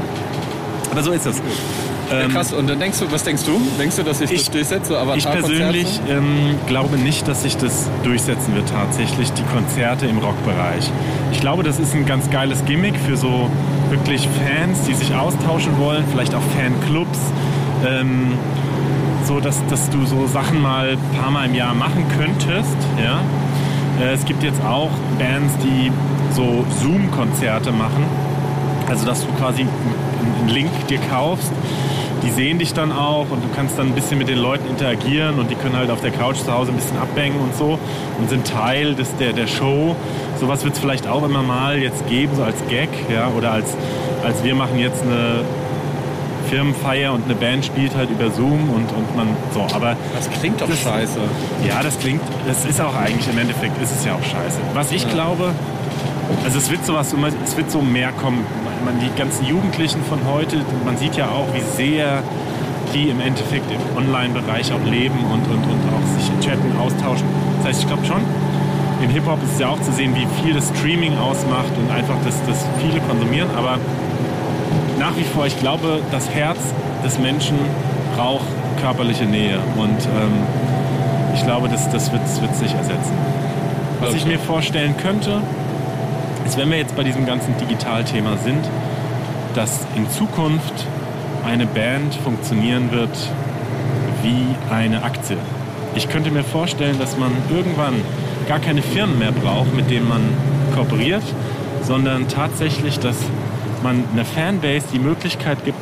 aber 0.93 1.03
so 1.03 1.13
ist 1.13 1.27
es. 1.27 1.37
Ja, 2.11 2.21
Ähm, 2.21 2.31
krass. 2.31 2.53
Und 2.53 2.69
dann 2.71 2.79
denkst 2.79 3.01
du, 3.01 3.11
was 3.11 3.25
denkst 3.25 3.43
du? 3.45 3.61
Denkst 3.81 3.97
du, 3.97 4.03
dass 4.05 4.19
sich 4.19 4.31
Ich- 4.31 4.45
das 4.45 4.51
durchsetzt, 4.53 4.87
so 4.87 4.97
Ich 5.17 5.25
persönlich 5.29 6.01
ähm, 6.09 6.55
glaube 6.69 6.97
nicht, 6.99 7.27
dass 7.27 7.43
sich 7.43 7.57
das 7.57 7.91
durchsetzen 8.05 8.55
wird 8.55 8.69
tatsächlich, 8.69 9.33
die 9.33 9.43
Konzerte 9.43 10.07
im 10.07 10.19
Rockbereich. 10.19 10.89
Ich 11.33 11.41
glaube, 11.41 11.65
das 11.65 11.81
ist 11.81 11.95
ein 11.95 12.07
ganz 12.07 12.31
geiles 12.31 12.65
Gimmick 12.65 12.95
für 13.01 13.17
so 13.17 13.51
wirklich 13.91 14.29
Fans, 14.39 14.83
die 14.87 14.95
sich 14.95 15.15
austauschen 15.15 15.79
wollen, 15.79 16.05
vielleicht 16.13 16.35
auch 16.35 16.43
Fanclubs. 16.57 17.19
Ähm, 17.85 18.33
so, 19.27 19.41
dass, 19.41 19.61
dass 19.67 19.91
du 19.91 20.07
so 20.07 20.27
Sachen 20.27 20.63
mal 20.63 20.91
ein 20.91 21.21
paar 21.21 21.31
Mal 21.31 21.47
im 21.47 21.55
Jahr 21.55 21.75
machen 21.75 22.05
könntest. 22.17 22.77
Ja? 23.03 23.21
Äh, 24.01 24.15
es 24.15 24.25
gibt 24.25 24.43
jetzt 24.43 24.63
auch 24.65 24.91
Bands, 25.19 25.53
die 25.63 25.91
so 26.33 26.65
Zoom-Konzerte 26.81 27.73
machen. 27.73 28.05
Also, 28.89 29.05
dass 29.05 29.27
du 29.27 29.33
quasi 29.33 29.63
einen 29.63 30.49
Link 30.49 30.71
dir 30.89 31.01
kaufst. 31.11 31.51
Die 32.23 32.31
sehen 32.31 32.59
dich 32.59 32.73
dann 32.73 32.93
auch 32.93 33.27
und 33.31 33.45
du 33.45 33.49
kannst 33.55 33.79
dann 33.79 33.89
ein 33.89 33.95
bisschen 33.95 34.19
mit 34.19 34.29
den 34.29 34.39
Leuten 34.39 34.69
interagieren 34.69 35.39
und 35.39 35.51
die 35.51 35.55
können 35.55 35.77
halt 35.77 35.91
auf 35.91 36.01
der 36.01 36.11
Couch 36.11 36.39
zu 36.39 36.53
Hause 36.53 36.73
ein 36.73 36.77
bisschen 36.77 36.99
abhängen 36.99 37.39
und 37.39 37.55
so 37.55 37.79
und 38.19 38.29
sind 38.29 38.47
Teil 38.47 38.95
des, 38.95 39.15
der, 39.17 39.33
der 39.33 39.47
Show. 39.47 39.95
Sowas 40.41 40.65
wird 40.65 40.75
es 40.75 40.81
vielleicht 40.81 41.07
auch 41.07 41.25
immer 41.25 41.43
mal 41.43 41.79
jetzt 41.79 42.09
geben, 42.09 42.35
so 42.35 42.43
als 42.43 42.57
Gag, 42.69 42.89
ja, 43.13 43.29
oder 43.37 43.53
als, 43.53 43.77
als 44.25 44.43
wir 44.43 44.55
machen 44.55 44.79
jetzt 44.79 45.03
eine 45.03 45.45
Firmenfeier 46.49 47.13
und 47.13 47.25
eine 47.25 47.35
Band 47.35 47.65
spielt 47.65 47.95
halt 47.97 48.11
über 48.11 48.31
Zoom 48.31 48.71
und, 48.71 48.91
und 48.93 49.17
man 49.17 49.29
so. 49.53 49.63
Aber 49.75 49.97
Das 50.15 50.31
klingt 50.31 50.61
doch 50.61 50.69
Das- 50.69 50.81
scheiße. 50.83 51.19
ja, 51.67 51.83
das 51.83 51.99
klingt, 51.99 52.21
das 52.47 52.65
ist 52.65 52.81
auch 52.81 52.95
eigentlich 52.97 53.29
im 53.29 53.39
Endeffekt, 53.39 53.81
ist 53.83 53.93
es 53.93 54.05
ja 54.05 54.15
auch 54.15 54.23
scheiße. 54.25 54.59
Was 54.75 54.93
ich 54.93 55.09
glaube, 55.11 55.53
also 56.45 56.59
es 56.59 56.71
wird 56.71 56.85
sowas, 56.87 57.15
es 57.45 57.57
wird 57.57 57.71
so 57.71 57.81
mehr 57.81 58.13
kommen. 58.13 58.45
Man, 58.85 59.01
die 59.01 59.11
ganzen 59.19 59.47
Jugendlichen 59.47 60.03
von 60.05 60.19
heute, 60.33 60.59
man 60.85 60.97
sieht 60.97 61.17
ja 61.17 61.27
auch, 61.27 61.47
wie 61.55 61.63
sehr 61.77 62.23
die 62.95 63.09
im 63.09 63.21
Endeffekt 63.21 63.67
im 63.71 63.97
Online-Bereich 63.97 64.73
auch 64.73 64.85
leben 64.89 65.19
und, 65.33 65.43
und, 65.51 65.65
und 65.65 65.81
auch 65.91 66.07
sich 66.21 66.31
chatten, 66.47 66.71
austauschen. 66.79 67.27
Das 67.59 67.69
heißt, 67.69 67.81
ich 67.81 67.87
glaube 67.89 68.07
schon, 68.07 68.21
im 69.03 69.11
Hip-Hop 69.11 69.43
ist 69.43 69.55
es 69.55 69.59
ja 69.59 69.69
auch 69.69 69.81
zu 69.83 69.91
sehen, 69.93 70.15
wie 70.15 70.27
viel 70.43 70.55
das 70.55 70.69
Streaming 70.69 71.19
ausmacht 71.19 71.73
und 71.77 71.91
einfach 71.91 72.15
das, 72.25 72.35
das 72.47 72.65
viele 72.81 73.01
konsumieren. 73.01 73.49
Aber 73.57 73.79
nach 74.99 75.17
wie 75.17 75.25
vor, 75.25 75.47
ich 75.47 75.59
glaube, 75.59 76.01
das 76.11 76.31
Herz 76.31 76.59
des 77.05 77.19
Menschen 77.19 77.57
braucht 78.17 78.47
körperliche 78.81 79.25
Nähe. 79.25 79.59
Und 79.77 80.05
ähm, 80.05 80.33
ich 81.35 81.43
glaube, 81.45 81.69
das, 81.69 81.91
das 81.91 82.13
wird 82.13 82.23
es 82.25 82.61
nicht 82.61 82.75
ersetzen. 82.75 83.13
Was 84.01 84.15
ich 84.15 84.27
mir 84.27 84.39
vorstellen 84.39 84.97
könnte, 84.97 85.41
ist, 86.45 86.57
wenn 86.59 86.71
wir 86.71 86.79
jetzt 86.79 86.97
bei 86.97 87.03
diesem 87.03 87.27
ganzen 87.27 87.57
Digitalthema 87.59 88.37
sind, 88.37 88.65
dass 89.55 89.87
in 89.97 90.09
Zukunft 90.11 90.87
eine 91.47 91.67
Band 91.67 92.15
funktionieren 92.17 92.91
wird 92.93 93.17
wie 94.23 94.75
eine 94.75 95.03
Aktie. 95.03 95.37
Ich 95.95 96.09
könnte 96.09 96.31
mir 96.31 96.45
vorstellen, 96.45 96.99
dass 96.99 97.17
man 97.17 97.31
irgendwann 97.51 97.95
gar 98.49 98.59
keine 98.59 98.83
Firmen 98.83 99.19
mehr 99.19 99.33
braucht, 99.33 99.75
mit 99.75 99.91
denen 99.91 100.09
man 100.09 100.21
kooperiert, 100.75 101.23
sondern 101.83 102.29
tatsächlich, 102.29 102.99
dass 102.99 103.17
man 103.87 104.03
einer 104.13 104.25
Fanbase 104.25 104.87
die 104.93 104.99
Möglichkeit 104.99 105.65
gibt, 105.65 105.79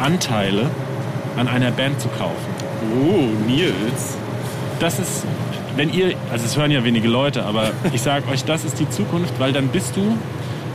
Anteile 0.00 0.70
an 1.36 1.46
einer 1.46 1.70
Band 1.70 2.00
zu 2.00 2.08
kaufen. 2.08 2.32
Oh, 3.02 3.26
Nils. 3.46 4.16
Das 4.80 4.98
ist, 4.98 5.26
wenn 5.76 5.92
ihr, 5.92 6.14
also 6.32 6.46
es 6.46 6.56
hören 6.56 6.70
ja 6.70 6.82
wenige 6.84 7.08
Leute, 7.08 7.44
aber 7.44 7.72
ich 7.92 8.00
sage 8.00 8.28
euch, 8.30 8.44
das 8.44 8.64
ist 8.64 8.80
die 8.80 8.88
Zukunft, 8.88 9.38
weil 9.38 9.52
dann 9.52 9.68
bist 9.68 9.94
du 9.94 10.16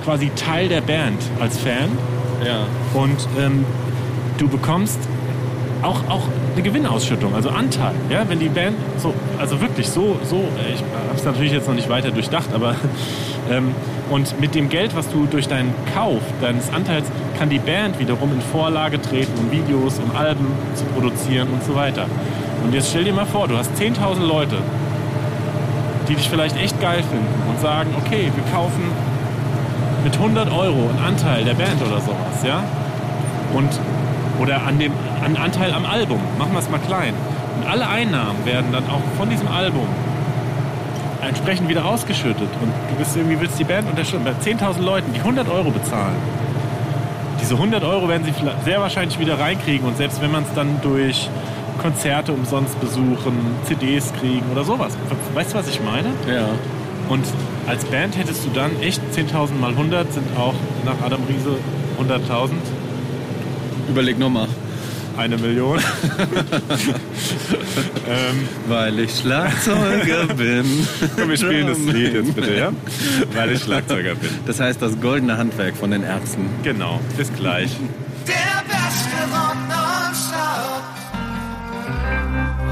quasi 0.06 0.30
Teil 0.36 0.70
der 0.70 0.82
Band 0.82 1.20
als 1.40 1.58
Fan 1.58 1.90
Ja. 2.46 2.68
und 2.94 3.18
ähm, 3.40 3.66
du 4.38 4.48
bekommst 4.48 5.00
auch, 5.82 6.08
auch 6.08 6.24
eine 6.54 6.62
Gewinnausschüttung, 6.62 7.34
also 7.34 7.50
Anteil. 7.50 7.96
Ja, 8.12 8.30
wenn 8.30 8.38
die 8.40 8.50
Band 8.50 8.76
so, 8.98 9.14
also 9.40 9.60
wirklich 9.60 9.90
so, 9.90 10.20
so, 10.24 10.44
ich 10.72 10.82
habe 10.82 11.16
es 11.16 11.24
natürlich 11.24 11.52
jetzt 11.52 11.68
noch 11.68 11.76
nicht 11.76 11.90
weiter 11.90 12.12
durchdacht, 12.12 12.50
aber 12.54 12.76
ähm, 13.52 13.74
Und 14.10 14.40
mit 14.40 14.56
dem 14.56 14.70
Geld, 14.70 14.96
was 14.96 15.08
du 15.10 15.28
durch 15.28 15.48
deinen 15.48 15.74
Kauf 15.94 16.22
deines 16.42 16.74
Anteils, 16.74 17.06
kann 17.38 17.50
die 17.50 17.60
Band 17.60 18.00
wiederum 18.00 18.32
in 18.34 18.42
Vorlage 18.42 19.00
treten, 19.02 19.32
um 19.40 19.52
Videos, 19.52 20.00
um 20.00 20.16
Alben 20.16 20.48
zu 20.74 20.84
produzieren 20.86 21.48
und 21.50 21.64
so 21.64 21.76
weiter. 21.76 22.06
Und 22.64 22.74
jetzt 22.74 22.90
stell 22.90 23.04
dir 23.04 23.14
mal 23.14 23.26
vor, 23.26 23.48
du 23.48 23.56
hast 23.56 23.72
10.000 23.76 24.26
Leute, 24.26 24.58
die 26.08 26.16
dich 26.16 26.28
vielleicht 26.28 26.58
echt 26.58 26.80
geil 26.82 27.04
finden 27.04 27.50
und 27.50 27.62
sagen, 27.62 27.92
okay, 28.04 28.32
wir 28.34 28.44
kaufen 28.52 28.84
mit 30.04 30.16
100 30.16 30.52
Euro 30.52 30.90
einen 30.90 31.00
Anteil 31.06 31.44
der 31.44 31.54
Band 31.54 31.82
oder 31.82 32.02
sowas, 32.02 32.44
ja? 32.44 32.64
Und, 33.54 33.70
oder 34.42 34.64
an 34.66 34.80
dem 34.80 34.92
an 35.24 35.36
Anteil 35.36 35.74
am 35.74 35.86
Album, 35.86 36.20
machen 36.38 36.54
wir 36.54 36.60
es 36.60 36.70
mal 36.70 36.80
klein. 36.80 37.14
Und 37.60 37.70
alle 37.70 37.88
Einnahmen 37.88 38.46
werden 38.46 38.72
dann 38.72 38.86
auch 38.86 39.02
von 39.18 39.30
diesem 39.30 39.48
Album 39.48 39.88
entsprechend 41.22 41.70
wieder 41.70 41.86
ausgeschüttet. 41.86 42.50
Und 42.62 42.72
du 42.90 42.96
bist 42.98 43.16
irgendwie, 43.16 43.40
willst 43.40 43.60
die 43.60 43.64
Band 43.64 43.90
unterstützen. 43.90 44.24
Bei 44.24 44.32
10.000 44.32 44.82
Leuten, 44.82 45.14
die 45.14 45.20
100 45.20 45.50
Euro 45.50 45.72
bezahlen. 45.72 46.16
Diese 47.42 47.56
100 47.56 47.84
Euro 47.84 48.08
werden 48.08 48.24
sie 48.26 48.34
sehr 48.66 48.80
wahrscheinlich 48.82 49.20
wieder 49.20 49.40
reinkriegen. 49.40 49.88
Und 49.88 49.98
selbst 49.98 50.22
wenn 50.22 50.32
man 50.32 50.44
es 50.44 50.54
dann 50.54 50.82
durch 50.82 51.30
Konzerte 51.82 52.34
umsonst 52.34 52.80
besuchen, 52.80 53.56
CDs 53.64 54.14
kriegen 54.20 54.44
oder 54.52 54.64
sowas. 54.64 54.98
Weißt 55.34 55.54
du, 55.54 55.58
was 55.58 55.68
ich 55.70 55.82
meine? 55.82 56.10
Ja. 56.28 56.50
Und 57.08 57.26
als 57.68 57.86
Band 57.86 58.18
hättest 58.18 58.46
du 58.46 58.50
dann 58.50 58.72
echt 58.82 59.02
10.000 59.16 59.56
mal 59.60 59.72
100 59.72 60.14
sind 60.14 60.26
auch 60.38 60.54
nach 60.86 61.04
Adam 61.04 61.22
Riese 61.28 61.58
100.000. 62.00 62.52
Überleg 63.90 64.20
nochmal. 64.20 64.48
Eine 65.20 65.36
Million. 65.38 65.78
ähm, 68.08 68.48
Weil 68.70 69.00
ich 69.00 69.18
Schlagzeuger 69.20 70.28
bin. 70.38 70.88
Komm, 71.18 71.30
wir 71.30 71.36
spielen 71.36 71.68
das 71.68 71.80
Lied 71.80 72.14
jetzt 72.14 72.34
bitte, 72.34 72.56
ja? 72.56 72.72
Weil 73.34 73.52
ich 73.52 73.62
Schlagzeuger 73.62 74.16
bin. 74.16 74.30
Das 74.46 74.62
heißt 74.62 74.82
das 74.82 74.98
goldene 75.02 75.36
Handwerk 75.38 75.76
von 75.76 75.92
den 75.92 76.04
Ärzten. 76.04 76.46
Genau, 76.64 77.02
bis 77.18 77.30
gleich. 77.34 77.70
Der 78.26 78.64
beste 78.64 79.18
Rock 79.30 79.58
nonstop. 79.68 80.86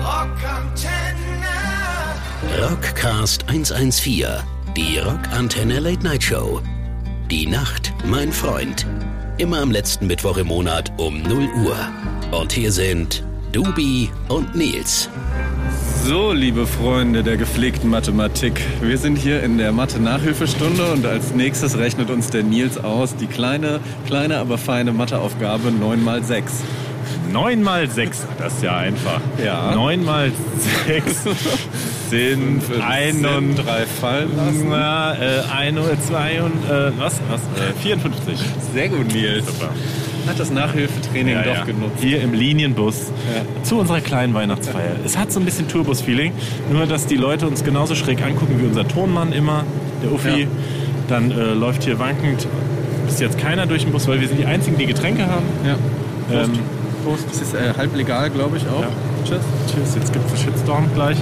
Rockantenne. 0.06 1.52
Rockcast 2.62 3.44
114. 3.50 4.26
Die 4.78 5.00
Rockantenne 5.00 5.82
Late 5.82 6.02
Night 6.02 6.24
Show. 6.24 6.62
Die 7.30 7.46
Nacht, 7.46 7.92
mein 8.06 8.32
Freund. 8.32 8.88
Immer 9.38 9.60
am 9.60 9.70
letzten 9.70 10.08
Mittwoch 10.08 10.38
im 10.38 10.48
Monat 10.48 10.94
um 10.96 11.22
0 11.24 11.50
Uhr. 11.66 11.78
Und 12.32 12.52
hier 12.52 12.72
sind 12.74 13.24
Dubi 13.54 14.10
und 14.28 14.54
Nils. 14.54 15.10
So, 16.04 16.34
liebe 16.34 16.68
Freunde 16.68 17.24
der 17.24 17.38
gepflegten 17.38 17.90
Mathematik, 17.90 18.62
wir 18.82 18.98
sind 18.98 19.18
hier 19.18 19.42
in 19.44 19.58
der 19.58 19.72
Mathe-Nachhilfestunde 19.72 20.92
und 20.92 21.06
als 21.06 21.34
nächstes 21.34 21.78
rechnet 21.78 22.10
uns 22.10 22.30
der 22.30 22.44
Nils 22.44 22.78
aus 22.78 23.16
die 23.16 23.28
kleine, 23.28 23.80
kleine, 24.06 24.38
aber 24.38 24.58
feine 24.58 24.92
Matheaufgabe 24.92 25.72
9 25.72 26.04
mal 26.04 26.22
6. 26.22 26.52
9 27.32 27.64
mal 27.64 27.90
6, 27.90 28.26
das 28.38 28.54
ist 28.54 28.64
ja 28.64 28.78
einfach. 28.78 29.22
Ja. 29.44 29.74
9 29.74 30.04
mal 30.04 30.32
6 30.86 31.24
sind 32.10 32.62
ein 32.82 33.26
und 33.26 33.56
drei 33.56 33.86
fallen 33.86 34.36
lassen. 34.36 34.68
Na, 34.70 35.14
äh, 35.14 35.44
ein 35.56 35.78
oder 35.78 36.00
zwei 36.02 36.42
und 36.42 36.70
äh, 36.70 36.92
was? 36.98 37.20
was? 37.30 37.42
Äh, 37.62 37.74
54. 37.82 38.40
Sehr 38.74 38.90
gut, 38.90 39.14
Nils. 39.14 39.46
Super. 39.46 39.72
Hat 40.28 40.40
das 40.40 40.52
Nachhilfetraining 40.52 41.34
Ja, 41.36 41.42
doch 41.44 41.56
ja. 41.58 41.64
genutzt. 41.66 41.98
Hier 42.02 42.22
im 42.22 42.34
Linienbus 42.34 43.12
Ja. 43.34 43.64
zu 43.64 43.78
unserer 43.80 44.02
kleinen 44.02 44.34
Weihnachtsfeier. 44.34 44.96
Es 45.06 45.18
hat 45.18 45.32
so 45.32 45.40
ein 45.40 45.46
bisschen 45.46 45.68
Tourbus-Feeling, 45.68 46.34
nur 46.72 46.86
dass 46.86 47.06
die 47.06 47.16
Leute 47.16 47.48
uns 47.48 47.64
genauso 47.64 47.96
schräg 47.96 48.22
angucken 48.24 48.56
wie 48.60 48.66
unser 48.66 48.88
Tonmann 48.88 49.32
immer, 49.32 49.64
der 50.04 50.12
Uffi. 50.12 50.48
Dann 51.08 51.32
äh, 51.32 51.54
läuft 51.54 51.84
hier 51.84 51.98
wankend 52.00 52.48
bis 53.06 53.20
jetzt 53.20 53.38
keiner 53.38 53.66
durch 53.66 53.84
den 53.84 53.94
Bus, 53.94 54.08
weil 54.08 54.20
wir 54.20 54.28
sind 54.28 54.38
die 54.40 54.46
einzigen, 54.46 54.78
die 54.78 54.86
Getränke 54.86 55.26
haben. 55.28 55.46
Ja. 55.66 55.76
Prost. 56.30 56.50
Ähm, 56.50 56.60
Prost. 57.06 57.26
Das 57.30 57.42
ist 57.42 57.54
äh, 57.54 57.74
halb 57.78 57.96
legal, 57.96 58.30
glaube 58.30 58.58
ich 58.58 58.64
auch. 58.64 58.84
Tschüss. 59.24 59.40
Tschüss, 59.74 59.96
jetzt 59.96 60.12
gibt 60.12 60.26
es 60.26 60.34
einen 60.34 60.54
Shitstorm 60.54 60.86
gleich. 60.94 61.18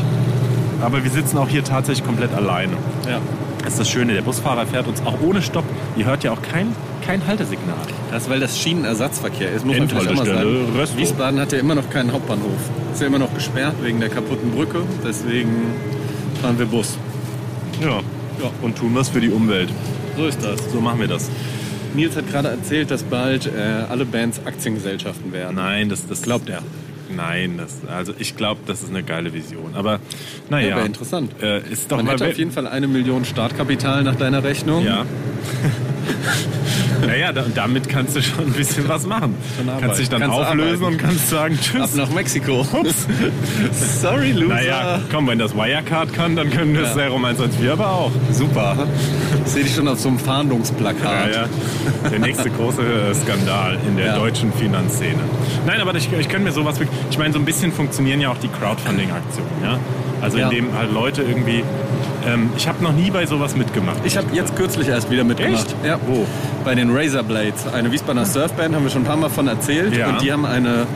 Aber 0.81 1.03
wir 1.03 1.11
sitzen 1.11 1.37
auch 1.37 1.47
hier 1.47 1.63
tatsächlich 1.63 2.05
komplett 2.05 2.33
alleine. 2.33 2.73
Ja. 3.07 3.19
Das 3.63 3.73
ist 3.73 3.79
das 3.81 3.89
Schöne, 3.89 4.13
der 4.13 4.21
Busfahrer 4.23 4.65
fährt 4.65 4.87
uns 4.87 5.01
auch 5.05 5.15
ohne 5.21 5.41
Stopp. 5.41 5.63
Ihr 5.95 6.05
hört 6.05 6.23
ja 6.23 6.31
auch 6.31 6.41
kein, 6.41 6.67
kein 7.05 7.25
Haltesignal. 7.25 7.75
Das 8.11 8.23
ist, 8.23 8.29
weil 8.29 8.39
das 8.39 8.59
Schienenersatzverkehr 8.59 9.51
ist, 9.51 9.65
muss 9.65 9.77
man 9.77 9.83
Endhaltestelle, 9.83 10.25
sagen. 10.25 10.77
Rösthof. 10.77 10.97
Wiesbaden 10.97 11.39
hat 11.39 11.51
ja 11.51 11.59
immer 11.59 11.75
noch 11.75 11.89
keinen 11.89 12.11
Hauptbahnhof. 12.11 12.69
Ist 12.93 13.01
ja 13.01 13.07
immer 13.07 13.19
noch 13.19 13.33
gesperrt 13.33 13.75
wegen 13.81 13.99
der 13.99 14.09
kaputten 14.09 14.51
Brücke. 14.51 14.81
Deswegen 15.03 15.73
fahren 16.41 16.57
wir 16.57 16.65
Bus. 16.65 16.97
Ja. 17.81 17.99
Ja. 18.41 18.51
Und 18.61 18.77
tun 18.77 18.91
was 18.95 19.09
für 19.09 19.21
die 19.21 19.29
Umwelt. 19.29 19.69
So 20.17 20.25
ist 20.27 20.43
das. 20.43 20.71
So 20.71 20.81
machen 20.81 20.99
wir 20.99 21.07
das. 21.07 21.29
Nils 21.93 22.15
hat 22.15 22.29
gerade 22.29 22.49
erzählt, 22.49 22.91
dass 22.91 23.03
bald 23.03 23.45
äh, 23.45 23.51
alle 23.89 24.05
Bands 24.05 24.41
Aktiengesellschaften 24.45 25.31
werden. 25.31 25.55
Nein, 25.55 25.89
das, 25.89 26.07
das 26.07 26.21
Glaubt 26.23 26.49
er. 26.49 26.61
Nein, 27.15 27.57
das, 27.57 27.77
also 27.87 28.13
ich 28.17 28.35
glaube, 28.35 28.61
das 28.65 28.81
ist 28.81 28.89
eine 28.89 29.03
geile 29.03 29.33
Vision. 29.33 29.75
Aber 29.75 29.99
naja, 30.49 30.69
Ja, 30.69 30.75
wäre 30.77 30.85
interessant. 30.87 31.31
Äh, 31.41 31.61
ist 31.69 31.91
doch 31.91 31.97
Man 31.97 32.07
mal 32.07 32.13
hätte 32.13 32.27
auf 32.27 32.37
jeden 32.37 32.51
Fall 32.51 32.67
eine 32.67 32.87
Million 32.87 33.25
Startkapital 33.25 34.03
nach 34.03 34.15
deiner 34.15 34.43
Rechnung. 34.43 34.83
Ja. 34.83 35.05
naja, 37.07 37.31
da, 37.33 37.45
damit 37.53 37.89
kannst 37.89 38.15
du 38.15 38.21
schon 38.21 38.45
ein 38.47 38.53
bisschen 38.53 38.87
was 38.87 39.05
machen. 39.05 39.35
Kannst 39.79 39.99
dich 39.99 40.09
dann 40.09 40.21
Kannst 40.21 40.35
auflösen 40.37 40.83
und 40.85 40.97
kannst 40.97 41.29
sagen 41.29 41.55
Ab 41.55 41.61
Tschüss. 41.61 41.95
nach 41.95 42.09
Mexiko. 42.09 42.61
Ups. 42.71 43.07
Sorry, 44.01 44.31
Loser. 44.31 44.53
Naja, 44.55 44.99
komm, 45.11 45.27
wenn 45.27 45.39
das 45.39 45.55
Wirecard 45.55 46.13
kann, 46.13 46.35
dann 46.35 46.49
können 46.49 46.73
das 46.75 46.89
Ja. 46.89 46.93
Serum 47.05 47.25
114 47.25 47.69
aber 47.69 47.89
auch. 47.89 48.11
Super. 48.31 48.75
Sehe 49.45 49.63
dich 49.63 49.75
schon 49.75 49.87
auf 49.87 49.99
so 49.99 50.09
einem 50.09 50.19
Fahndungsplakat. 50.19 51.31
Ja, 51.33 51.41
ja. 51.41 52.09
Der 52.09 52.19
nächste 52.19 52.49
große 52.49 52.81
Skandal 53.21 53.77
in 53.87 53.97
der 53.97 54.07
Ja. 54.07 54.15
deutschen 54.17 54.51
Finanzszene. 54.53 55.19
Nein, 55.65 55.81
aber 55.81 55.95
ich, 55.95 56.09
ich 56.11 56.29
könnte 56.29 56.45
mir 56.45 56.51
sowas. 56.51 56.75
Ich 57.09 57.17
meine, 57.17 57.33
so 57.33 57.39
ein 57.39 57.45
bisschen 57.45 57.71
funktionieren 57.71 58.21
ja 58.21 58.29
auch 58.29 58.37
die 58.37 58.47
Crowdfunding-Aktionen. 58.49 59.49
Ja? 59.63 59.79
Also 60.21 60.37
Ja. 60.37 60.49
indem 60.49 60.75
halt 60.77 60.91
Leute 60.93 61.21
irgendwie. 61.23 61.63
Ähm, 62.27 62.49
ich 62.57 62.67
habe 62.67 62.83
noch 62.83 62.93
nie 62.93 63.11
bei 63.11 63.25
sowas 63.27 63.55
mitgemacht. 63.55 63.97
Ich 64.03 64.17
habe 64.17 64.27
jetzt 64.33 64.55
kürzlich 64.55 64.87
erst 64.87 65.11
wieder 65.11 65.23
mitgemacht. 65.23 65.65
Echt? 65.67 65.75
Ja. 65.85 65.99
Wo? 66.07 66.25
Bei 66.65 66.73
den 66.73 66.89
Razorblades. 66.95 67.67
Eine 67.71 67.91
Wiesbadener 67.91 68.25
Surfband, 68.25 68.73
haben 68.75 68.83
wir 68.83 68.89
schon 68.89 69.03
ein 69.03 69.07
paar 69.07 69.17
Mal 69.17 69.29
von 69.29 69.47
erzählt. 69.47 69.95
Ja. 69.95 70.09
Und 70.09 70.21
die 70.23 70.31
haben 70.31 70.45
eine 70.45 70.87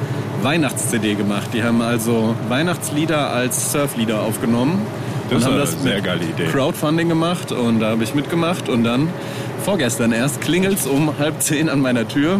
Weihnachts-CD 0.41 1.13
gemacht. 1.13 1.49
Die 1.53 1.63
haben 1.63 1.81
also 1.81 2.35
Weihnachtslieder 2.47 3.29
als 3.29 3.71
Surflieder 3.71 4.21
aufgenommen. 4.21 4.81
Das 5.29 5.31
und 5.33 5.38
ist 5.38 5.45
haben 5.45 5.53
eine 5.53 5.61
das 5.61 5.83
sehr 5.83 5.95
mit 5.95 6.03
geile 6.03 6.23
Idee. 6.23 6.45
Crowdfunding 6.51 7.07
gemacht 7.07 7.51
und 7.51 7.81
da 7.81 7.89
habe 7.91 8.03
ich 8.03 8.15
mitgemacht 8.15 8.67
und 8.67 8.83
dann 8.83 9.09
vorgestern 9.63 10.11
erst 10.11 10.41
klingelt's 10.41 10.88
um 10.88 11.19
halb 11.19 11.39
zehn 11.43 11.69
an 11.69 11.81
meiner 11.81 12.07
Tür 12.07 12.39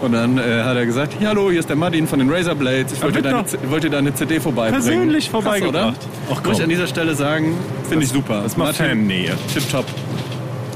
und 0.00 0.12
dann 0.12 0.38
äh, 0.38 0.62
hat 0.64 0.76
er 0.76 0.84
gesagt, 0.84 1.14
hallo, 1.24 1.50
hier 1.50 1.60
ist 1.60 1.68
der 1.68 1.76
Martin 1.76 2.08
von 2.08 2.18
den 2.18 2.28
Razorblades, 2.28 2.94
ich 2.94 3.02
wollte, 3.02 3.22
deine, 3.22 3.44
wollte 3.68 3.88
deine 3.90 4.14
CD 4.14 4.40
vorbeibringen. 4.40 4.82
Persönlich 4.84 5.30
Krass, 5.30 5.42
vorbeigebracht. 5.44 5.74
oder? 5.74 5.94
Ach. 6.40 6.44
Muss 6.44 6.58
ich 6.58 6.64
an 6.64 6.70
dieser 6.70 6.88
Stelle 6.88 7.14
sagen, 7.14 7.54
finde 7.88 8.04
ich 8.04 8.10
super. 8.10 8.40
Das 8.42 8.56
macht 8.56 8.76
Fannähe. 8.76 9.34
Tipptopp. 9.52 9.86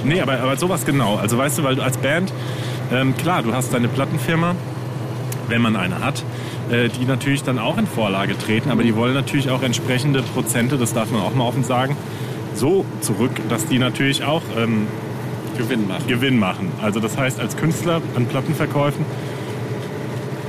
Nee, 0.04 0.20
aber, 0.20 0.40
aber 0.40 0.56
sowas 0.56 0.84
genau. 0.84 1.16
Also 1.16 1.38
weißt 1.38 1.58
du, 1.58 1.62
weil 1.64 1.76
du 1.76 1.82
als 1.82 1.96
Band, 1.98 2.32
ähm, 2.92 3.16
klar, 3.16 3.42
du 3.42 3.52
hast 3.52 3.72
deine 3.72 3.88
Plattenfirma, 3.88 4.54
wenn 5.48 5.62
man 5.62 5.76
eine 5.76 6.00
hat, 6.04 6.22
äh, 6.70 6.88
die 6.88 7.04
natürlich 7.04 7.42
dann 7.42 7.58
auch 7.58 7.78
in 7.78 7.86
Vorlage 7.86 8.36
treten, 8.38 8.70
aber 8.70 8.82
die 8.82 8.94
wollen 8.94 9.14
natürlich 9.14 9.50
auch 9.50 9.62
entsprechende 9.62 10.22
Prozente, 10.22 10.76
das 10.78 10.92
darf 10.94 11.10
man 11.10 11.22
auch 11.22 11.34
mal 11.34 11.44
offen 11.44 11.64
sagen, 11.64 11.96
so 12.54 12.84
zurück, 13.00 13.32
dass 13.48 13.66
die 13.66 13.78
natürlich 13.78 14.24
auch 14.24 14.42
ähm, 14.56 14.86
Gewinn 15.56 15.88
machen. 15.88 16.06
Gewinn 16.06 16.38
machen. 16.38 16.72
Also 16.82 17.00
das 17.00 17.16
heißt, 17.16 17.40
als 17.40 17.56
Künstler 17.56 18.00
an 18.14 18.26
Plattenverkäufen 18.26 19.04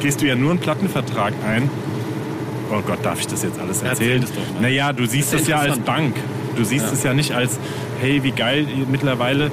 gehst 0.02 0.22
du 0.22 0.26
ja 0.28 0.36
nur 0.36 0.52
einen 0.52 0.60
Plattenvertrag 0.60 1.34
ein. 1.48 1.70
Oh 2.72 2.82
Gott, 2.86 3.00
darf 3.04 3.20
ich 3.20 3.28
das 3.28 3.44
jetzt 3.44 3.60
alles 3.60 3.82
erzählen? 3.82 4.22
Erzähl 4.22 4.24
es 4.24 4.30
doch 4.48 4.54
mal. 4.54 4.62
Naja, 4.62 4.94
du 4.94 5.06
siehst 5.06 5.34
es 5.34 5.48
ja 5.48 5.58
als. 5.58 5.80
Bank. 5.80 6.16
Du 6.56 6.64
siehst 6.64 6.86
Ja. 6.86 6.92
es 6.94 7.04
ja 7.04 7.14
nicht 7.14 7.34
als, 7.34 7.58
hey, 8.00 8.24
wie 8.24 8.32
geil 8.32 8.66
mittlerweile 8.90 9.52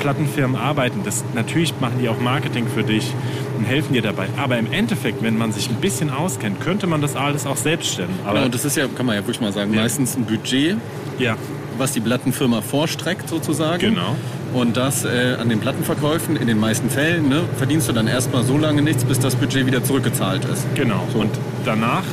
Plattenfirmen 0.00 0.56
arbeiten. 0.60 1.00
Das, 1.04 1.24
natürlich 1.34 1.72
machen 1.80 1.94
die 2.02 2.08
auch 2.08 2.20
Marketing 2.20 2.66
für 2.66 2.82
dich 2.82 3.10
und 3.56 3.64
helfen 3.64 3.94
dir 3.94 4.02
dabei. 4.02 4.26
Aber 4.36 4.58
im 4.58 4.70
Endeffekt, 4.72 5.22
wenn 5.22 5.38
man 5.38 5.52
sich 5.52 5.68
ein 5.70 5.76
bisschen 5.76 6.10
auskennt, 6.10 6.60
könnte 6.60 6.86
man 6.86 7.00
das 7.00 7.16
alles 7.16 7.46
auch 7.46 7.56
selbst 7.56 7.92
stellen. 7.94 8.10
Aber 8.24 8.34
Genau, 8.34 8.44
und 8.46 8.54
das 8.54 8.64
ist 8.64 8.76
ja, 8.76 8.86
kann 8.88 9.06
man 9.06 9.14
ja 9.14 9.22
wirklich 9.22 9.40
mal 9.40 9.52
sagen, 9.52 9.72
Ja. 9.72 9.80
meistens 9.82 10.16
ein 10.16 10.24
Budget, 10.24 10.76
ja, 11.18 11.36
was 11.78 11.92
die 11.92 12.00
Plattenfirma 12.00 12.60
vorstreckt 12.60 13.28
sozusagen. 13.28 13.78
Genau. 13.80 14.14
Und 14.52 14.76
das 14.76 15.04
äh, 15.04 15.36
an 15.40 15.48
den 15.48 15.58
Plattenverkäufen, 15.60 16.36
in 16.36 16.46
den 16.46 16.58
meisten 16.58 16.88
Fällen, 16.90 17.28
ne, 17.28 17.42
verdienst 17.56 17.88
du 17.88 17.92
dann 17.92 18.06
erstmal 18.06 18.44
so 18.44 18.56
lange 18.58 18.82
nichts, 18.82 19.04
bis 19.04 19.18
das 19.18 19.34
Budget 19.34 19.66
wieder 19.66 19.82
zurückgezahlt 19.82 20.44
ist. 20.44 20.66
Genau. 20.76 21.02
Und 21.14 21.30
danach, 21.64 22.04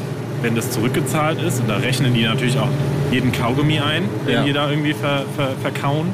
wenn 0.41 0.55
das 0.55 0.71
zurückgezahlt 0.71 1.41
ist, 1.41 1.59
und 1.59 1.69
da 1.69 1.77
rechnen 1.77 2.13
die 2.13 2.23
natürlich 2.23 2.57
auch 2.57 2.69
jeden 3.11 3.31
Kaugummi 3.31 3.79
ein, 3.79 4.03
den 4.27 4.33
Ja. 4.33 4.43
die 4.43 4.53
da 4.53 4.69
irgendwie 4.69 4.93
ver, 4.93 5.25
ver, 5.35 5.49
verkauen. 5.61 6.07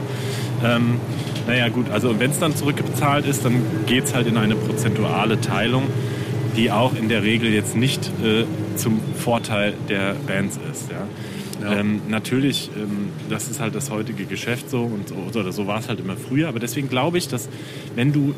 Ähm, 0.65 0.99
naja 1.47 1.69
gut, 1.69 1.89
also 1.91 2.19
wenn 2.19 2.31
es 2.31 2.39
dann 2.39 2.55
zurückgezahlt 2.55 3.25
ist, 3.25 3.45
dann 3.45 3.61
geht 3.85 4.05
es 4.05 4.13
halt 4.15 4.27
in 4.27 4.37
eine 4.37 4.55
prozentuale 4.55 5.39
Teilung, 5.39 5.83
die 6.57 6.71
auch 6.71 6.93
in 6.95 7.07
der 7.07 7.23
Regel 7.23 7.53
jetzt 7.53 7.75
nicht 7.75 8.11
äh, 8.23 8.43
zum 8.75 8.99
Vorteil 9.15 9.73
der 9.87 10.15
Bands 10.27 10.59
ist. 10.71 10.89
Ja? 10.91 11.69
Ja. 11.71 11.79
Ähm, 11.79 12.01
natürlich, 12.07 12.69
ähm, 12.75 13.09
das 13.29 13.47
ist 13.47 13.59
halt 13.59 13.75
das 13.75 13.89
heutige 13.91 14.25
Geschäft 14.25 14.69
so 14.69 14.81
und 14.81 15.07
so, 15.09 15.39
oder 15.39 15.51
so 15.51 15.67
war 15.67 15.79
es 15.79 15.87
halt 15.87 15.99
immer 15.99 16.15
früher. 16.17 16.49
Aber 16.49 16.59
deswegen 16.59 16.89
glaube 16.89 17.17
ich, 17.17 17.27
dass 17.27 17.47
wenn 17.95 18.11
du, 18.11 18.33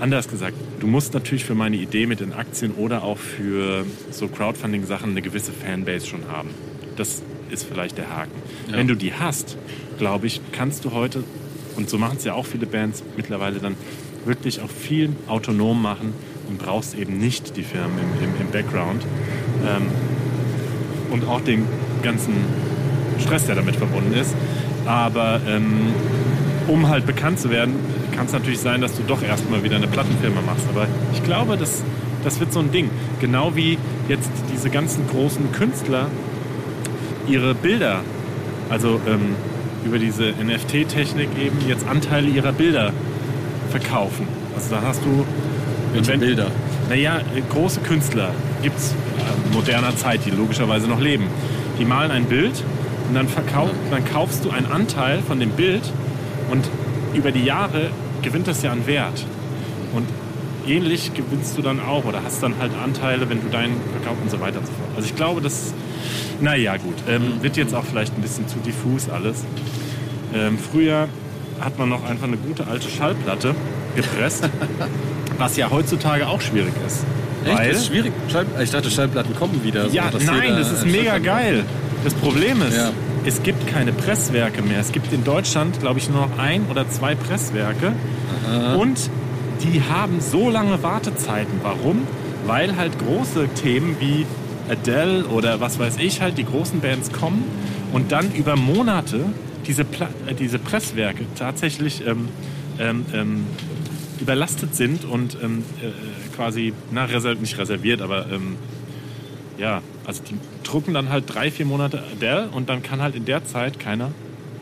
anders 0.00 0.28
gesagt, 0.28 0.56
du 0.80 0.86
musst 0.86 1.14
natürlich 1.14 1.44
für 1.44 1.54
meine 1.54 1.76
Idee 1.76 2.06
mit 2.06 2.20
den 2.20 2.32
Aktien 2.32 2.72
oder 2.72 3.02
auch 3.02 3.18
für 3.18 3.84
so 4.10 4.28
Crowdfunding-Sachen 4.28 5.10
eine 5.10 5.22
gewisse 5.22 5.52
Fanbase 5.52 6.06
schon 6.06 6.28
haben. 6.28 6.50
Das 6.96 7.22
ist 7.50 7.64
vielleicht 7.64 7.98
der 7.98 8.10
Haken. 8.10 8.32
Ja. 8.68 8.76
Wenn 8.76 8.88
du 8.88 8.94
die 8.94 9.12
hast, 9.14 9.56
glaube 9.98 10.26
ich, 10.26 10.40
kannst 10.52 10.84
du 10.84 10.92
heute, 10.92 11.24
und 11.76 11.88
so 11.88 11.98
machen 11.98 12.16
es 12.18 12.24
ja 12.24 12.34
auch 12.34 12.46
viele 12.46 12.66
Bands 12.66 13.02
mittlerweile 13.16 13.58
dann, 13.58 13.76
wirklich 14.24 14.60
auch 14.60 14.68
viel 14.68 15.10
autonom 15.28 15.80
machen 15.80 16.12
und 16.48 16.58
brauchst 16.58 16.94
eben 16.94 17.18
nicht 17.18 17.56
die 17.56 17.62
Firmen 17.62 17.98
im, 17.98 18.24
im, 18.24 18.40
im 18.40 18.50
Background. 18.50 19.02
Ähm, 19.66 19.86
und 21.10 21.26
auch 21.26 21.40
den 21.40 21.64
ganzen 22.02 22.34
Stress, 23.18 23.46
der 23.46 23.54
damit 23.54 23.76
verbunden 23.76 24.12
ist. 24.12 24.34
Aber 24.86 25.40
ähm, 25.48 25.92
um 26.68 26.88
halt 26.88 27.06
bekannt 27.06 27.40
zu 27.40 27.50
werden, 27.50 27.74
kann 28.12 28.26
es 28.26 28.32
natürlich 28.32 28.60
sein, 28.60 28.80
dass 28.80 28.94
du 28.96 29.02
doch 29.06 29.22
erstmal 29.22 29.62
wieder 29.62 29.76
eine 29.76 29.86
Plattenfirma 29.88 30.40
machst. 30.42 30.64
Aber 30.74 30.86
ich 31.12 31.22
glaube, 31.24 31.56
das, 31.56 31.82
das 32.24 32.40
wird 32.40 32.52
so 32.52 32.60
ein 32.60 32.70
Ding. 32.72 32.90
Genau 33.20 33.54
wie 33.56 33.78
jetzt 34.08 34.30
diese 34.52 34.70
ganzen 34.70 35.06
großen 35.08 35.52
Künstler 35.52 36.06
ihre 37.28 37.54
Bilder, 37.54 38.00
also 38.68 39.00
ähm, 39.06 39.34
über 39.84 39.98
diese 39.98 40.32
NFT-Technik 40.42 41.28
eben 41.42 41.58
jetzt 41.68 41.86
Anteile 41.86 42.28
ihrer 42.28 42.52
Bilder 42.52 42.92
verkaufen. 43.70 44.26
Also 44.54 44.74
da 44.74 44.82
hast 44.82 45.00
du 45.04 45.24
Welche 45.92 46.12
wenn- 46.12 46.20
Bilder? 46.20 46.46
naja, 46.88 47.20
große 47.50 47.80
Künstler 47.80 48.30
gibt 48.62 48.78
es 48.78 48.90
äh, 48.92 49.54
moderner 49.54 49.96
Zeit, 49.96 50.20
die 50.26 50.30
logischerweise 50.30 50.86
noch 50.88 51.00
leben. 51.00 51.24
Die 51.78 51.84
malen 51.84 52.10
ein 52.10 52.24
Bild 52.24 52.62
und 53.08 53.14
dann, 53.14 53.28
verkauf, 53.28 53.70
dann 53.90 54.04
kaufst 54.04 54.44
du 54.44 54.50
einen 54.50 54.66
Anteil 54.70 55.20
von 55.26 55.40
dem 55.40 55.50
Bild 55.50 55.82
und 56.50 56.68
über 57.14 57.32
die 57.32 57.44
Jahre 57.44 57.90
gewinnt 58.22 58.46
das 58.46 58.62
ja 58.62 58.72
an 58.72 58.86
Wert. 58.86 59.24
Und 59.94 60.06
ähnlich 60.66 61.12
gewinnst 61.14 61.56
du 61.58 61.62
dann 61.62 61.80
auch 61.80 62.04
oder 62.04 62.22
hast 62.24 62.42
dann 62.42 62.54
halt 62.60 62.72
Anteile, 62.82 63.28
wenn 63.28 63.40
du 63.42 63.48
deinen 63.48 63.76
verkaufst 63.92 64.22
und 64.22 64.30
so 64.30 64.40
weiter 64.40 64.58
und 64.58 64.66
so 64.66 64.72
fort. 64.72 64.90
Also 64.96 65.08
ich 65.08 65.16
glaube, 65.16 65.40
das, 65.40 65.72
naja 66.40 66.76
gut, 66.76 66.96
ähm, 67.08 67.42
wird 67.42 67.56
jetzt 67.56 67.74
auch 67.74 67.84
vielleicht 67.84 68.14
ein 68.16 68.22
bisschen 68.22 68.46
zu 68.46 68.58
diffus 68.58 69.08
alles. 69.08 69.44
Ähm, 70.34 70.58
früher 70.58 71.08
hat 71.60 71.78
man 71.78 71.88
noch 71.88 72.04
einfach 72.08 72.26
eine 72.26 72.36
gute 72.36 72.66
alte 72.66 72.88
Schallplatte 72.88 73.54
gepresst, 73.96 74.48
was 75.38 75.56
ja 75.56 75.70
heutzutage 75.70 76.26
auch 76.26 76.40
schwierig 76.40 76.72
ist. 76.86 77.04
Echt? 77.44 77.58
Weil, 77.58 77.68
Das 77.70 77.78
ist 77.80 77.86
schwierig. 77.86 78.12
Schall 78.30 78.46
ich 78.62 78.70
dachte, 78.70 78.90
Schallplatten 78.90 79.34
kommen 79.34 79.62
wieder. 79.64 79.86
ja, 79.88 80.10
nein, 80.24 80.56
das 80.56 80.70
ist 80.72 80.86
mega 80.86 81.18
geil. 81.18 81.64
Das 82.04 82.14
Problem 82.14 82.62
ist, 82.62 82.76
Ja. 82.76 82.90
Es 83.24 83.42
gibt 83.42 83.66
keine 83.66 83.92
Presswerke 83.92 84.62
mehr. 84.62 84.80
Es 84.80 84.92
gibt 84.92 85.12
in 85.12 85.24
Deutschland, 85.24 85.80
glaube 85.80 85.98
ich, 85.98 86.08
nur 86.08 86.26
noch 86.26 86.38
ein 86.38 86.66
oder 86.70 86.88
zwei 86.88 87.14
Presswerke. 87.14 87.92
Und 88.78 89.10
die 89.62 89.82
haben 89.82 90.20
so 90.20 90.48
lange 90.48 90.82
Wartezeiten. 90.82 91.60
Warum? 91.62 92.06
Weil 92.46 92.76
halt 92.76 92.98
große 92.98 93.48
Themen 93.48 93.96
wie 94.00 94.26
Adele 94.70 95.26
oder 95.26 95.60
was 95.60 95.78
weiß 95.78 95.98
ich 95.98 96.20
halt, 96.20 96.38
die 96.38 96.44
großen 96.44 96.80
Bands 96.80 97.12
kommen 97.12 97.44
und 97.92 98.12
dann 98.12 98.32
über 98.32 98.56
Monate 98.56 99.26
diese, 99.66 99.84
Pla 99.84 100.08
äh, 100.26 100.34
diese 100.34 100.58
Presswerke 100.58 101.24
tatsächlich 101.36 102.06
ähm, 102.06 102.28
ähm, 102.78 103.04
ähm, 103.12 103.46
überlastet 104.20 104.74
sind 104.74 105.04
und 105.04 105.36
ähm, 105.42 105.64
äh, 105.82 106.36
quasi, 106.36 106.72
na, 106.92 107.04
reser 107.04 107.34
nicht 107.34 107.58
reserviert, 107.58 108.00
aber 108.00 108.26
ähm, 108.30 108.56
ja, 109.58 109.82
also 110.06 110.22
die 110.22 110.36
drucken 110.64 110.94
dann 110.94 111.08
halt 111.10 111.24
drei, 111.32 111.50
vier 111.50 111.66
Monate 111.66 112.02
Adele 112.16 112.48
und 112.52 112.68
dann 112.68 112.82
kann 112.82 113.00
halt 113.02 113.14
in 113.14 113.24
der 113.24 113.44
Zeit 113.44 113.78
keiner 113.78 114.10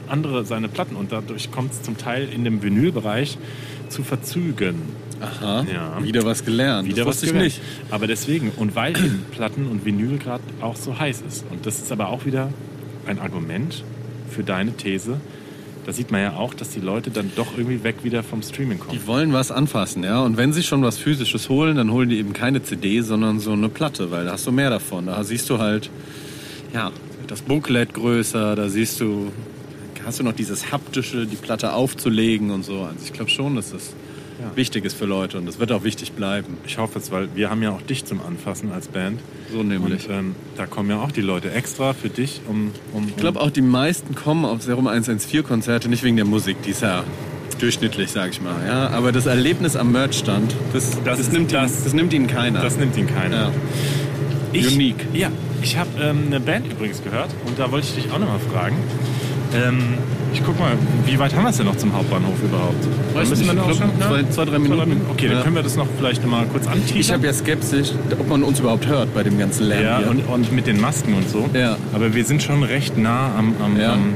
andere 0.08 0.44
seine 0.44 0.68
Platten 0.68 0.96
und 0.96 1.12
dadurch 1.12 1.50
kommt 1.50 1.72
es 1.72 1.82
zum 1.82 1.98
Teil 1.98 2.28
in 2.28 2.44
dem 2.44 2.62
Vinylbereich 2.62 3.36
zu 3.90 4.02
Verzügen. 4.02 4.76
Aha, 5.20 5.66
Ja. 5.72 6.02
wieder 6.02 6.24
was 6.24 6.44
gelernt. 6.44 6.86
Wieder 6.88 6.98
das 7.04 7.06
was 7.06 7.22
ich 7.22 7.30
gelernt. 7.30 7.44
nicht. 7.44 7.60
Aber 7.90 8.06
deswegen, 8.06 8.50
und 8.56 8.74
weil 8.76 8.96
eben 8.96 9.24
Platten 9.32 9.66
und 9.66 9.84
Vinyl 9.84 10.18
gerade 10.18 10.42
auch 10.60 10.76
so 10.76 10.98
heiß 10.98 11.22
ist. 11.26 11.44
Und 11.50 11.66
das 11.66 11.78
ist 11.80 11.90
aber 11.92 12.08
auch 12.08 12.24
wieder 12.24 12.52
ein 13.06 13.18
Argument 13.18 13.82
für 14.30 14.44
deine 14.44 14.72
These. 14.76 15.20
Da 15.88 15.94
sieht 15.94 16.10
man 16.10 16.20
ja 16.20 16.36
auch, 16.36 16.52
dass 16.52 16.68
die 16.68 16.80
Leute 16.80 17.10
dann 17.10 17.32
doch 17.34 17.56
irgendwie 17.56 17.82
weg 17.82 18.04
wieder 18.04 18.22
vom 18.22 18.42
Streaming 18.42 18.78
kommen. 18.78 18.92
Die 18.92 19.06
wollen 19.06 19.32
was 19.32 19.50
anfassen, 19.50 20.04
ja. 20.04 20.20
Und 20.20 20.36
wenn 20.36 20.52
sie 20.52 20.62
schon 20.62 20.82
was 20.82 20.98
Physisches 20.98 21.48
holen, 21.48 21.76
dann 21.76 21.90
holen 21.90 22.10
die 22.10 22.18
eben 22.18 22.34
keine 22.34 22.62
CD, 22.62 23.00
sondern 23.00 23.40
so 23.40 23.52
eine 23.52 23.70
Platte, 23.70 24.10
weil 24.10 24.26
da 24.26 24.32
hast 24.32 24.46
du 24.46 24.52
mehr 24.52 24.68
davon. 24.68 25.06
Da 25.06 25.24
siehst 25.24 25.48
du 25.48 25.60
halt, 25.60 25.88
ja, 26.74 26.92
das 27.26 27.40
Booklet 27.40 27.94
größer, 27.94 28.54
da 28.54 28.68
siehst 28.68 29.00
du, 29.00 29.32
hast 30.04 30.18
du 30.18 30.24
noch 30.24 30.34
dieses 30.34 30.72
haptische, 30.72 31.24
die 31.24 31.36
Platte 31.36 31.72
aufzulegen 31.72 32.50
und 32.50 32.66
so. 32.66 32.82
Also 32.82 32.98
ich 33.02 33.14
glaube 33.14 33.30
schon, 33.30 33.56
dass 33.56 33.70
das 33.70 33.94
Ja. 34.40 34.52
wichtig 34.54 34.84
ist 34.84 34.96
für 34.96 35.04
Leute 35.04 35.36
und 35.38 35.46
das 35.46 35.58
wird 35.58 35.72
auch 35.72 35.82
wichtig 35.84 36.12
bleiben. 36.12 36.56
Ich 36.66 36.78
hoffe 36.78 36.98
es, 36.98 37.10
weil 37.10 37.28
wir 37.34 37.50
haben 37.50 37.62
ja 37.62 37.70
auch 37.72 37.82
dich 37.82 38.04
zum 38.04 38.20
Anfassen 38.20 38.70
als 38.72 38.86
Band. 38.88 39.20
So 39.52 39.62
nämlich. 39.64 40.08
Und 40.08 40.14
ähm, 40.14 40.34
da 40.56 40.66
kommen 40.66 40.88
ja 40.90 41.00
auch 41.00 41.10
die 41.10 41.22
Leute 41.22 41.50
extra 41.50 41.92
für 41.92 42.08
dich, 42.08 42.40
um... 42.48 42.70
um 42.92 43.08
Ich 43.08 43.16
glaube 43.16 43.40
auch, 43.40 43.50
die 43.50 43.62
meisten 43.62 44.14
kommen 44.14 44.44
auf 44.44 44.62
Serum 44.62 44.86
114-Konzerte 44.86 45.88
nicht 45.88 46.04
wegen 46.04 46.16
der 46.16 46.24
Musik, 46.24 46.62
die 46.62 46.70
ist 46.70 46.82
ja 46.82 47.02
durchschnittlich, 47.58 48.10
sag 48.12 48.30
ich 48.30 48.40
mal. 48.40 48.54
Ja, 48.66 48.90
aber 48.90 49.10
das 49.10 49.26
Erlebnis 49.26 49.74
am 49.74 49.90
Merchstand, 49.90 50.54
das, 50.72 51.02
das, 51.02 51.18
ist- 51.18 51.32
nimmt, 51.32 51.52
das- 51.52 51.78
ihn, 51.78 51.84
das 51.84 51.92
nimmt 51.94 52.12
ihnen 52.12 52.26
keiner. 52.28 52.62
Das 52.62 52.76
nimmt 52.76 52.96
ihn 52.96 53.08
keiner. 53.08 53.36
ja. 53.36 53.52
Ich, 54.52 54.72
Unique. 54.74 55.04
Ja, 55.12 55.30
ich 55.60 55.76
habe 55.76 55.90
ähm, 56.00 56.24
eine 56.26 56.40
Band 56.40 56.72
übrigens 56.72 57.02
gehört 57.02 57.28
und 57.44 57.58
da 57.58 57.70
wollte 57.70 57.86
ich 57.88 58.02
dich 58.04 58.12
auch 58.12 58.18
nochmal 58.18 58.38
fragen. 58.38 58.76
Ähm, 59.54 59.78
ich 60.32 60.42
guck 60.44 60.58
mal, 60.60 60.72
wie 61.06 61.18
weit 61.18 61.34
haben 61.34 61.44
wir 61.44 61.50
es 61.50 61.56
denn 61.56 61.66
noch 61.66 61.76
zum 61.76 61.92
Hauptbahnhof 61.94 62.34
überhaupt? 62.42 62.74
Weiß 63.14 63.30
Müssen 63.30 63.42
nicht, 63.46 63.54
wir 63.54 63.54
noch 63.54 63.66
glaub, 63.66 63.78
schon? 63.78 64.00
zwei- 64.00 64.30
zwei, 64.30 64.44
drei 64.44 64.58
Minuten. 64.58 65.00
Okay, 65.10 65.26
Ja. 65.26 65.32
dann 65.34 65.42
können 65.44 65.56
wir 65.56 65.62
das 65.62 65.76
noch 65.76 65.86
vielleicht 65.96 66.26
mal 66.26 66.44
kurz 66.46 66.66
anteasern. 66.66 66.96
Ich 67.00 67.12
habe 67.12 67.26
ja 67.26 67.32
skeptisch, 67.32 67.88
ob 68.18 68.28
man 68.28 68.42
uns 68.42 68.60
überhaupt 68.60 68.86
hört 68.86 69.14
bei 69.14 69.22
dem 69.22 69.38
ganzen 69.38 69.66
Lärm 69.68 69.82
ja, 69.84 69.98
hier. 69.98 70.10
und, 70.10 70.20
und 70.28 70.52
mit 70.52 70.66
den 70.66 70.80
Masken 70.80 71.14
und 71.14 71.28
so. 71.30 71.48
Ja. 71.54 71.76
Aber 71.94 72.14
wir 72.14 72.24
sind 72.26 72.42
schon 72.42 72.62
recht 72.62 72.98
nah 72.98 73.30
am, 73.38 73.54
am, 73.64 73.80
Ja. 73.80 73.94
am, 73.94 74.14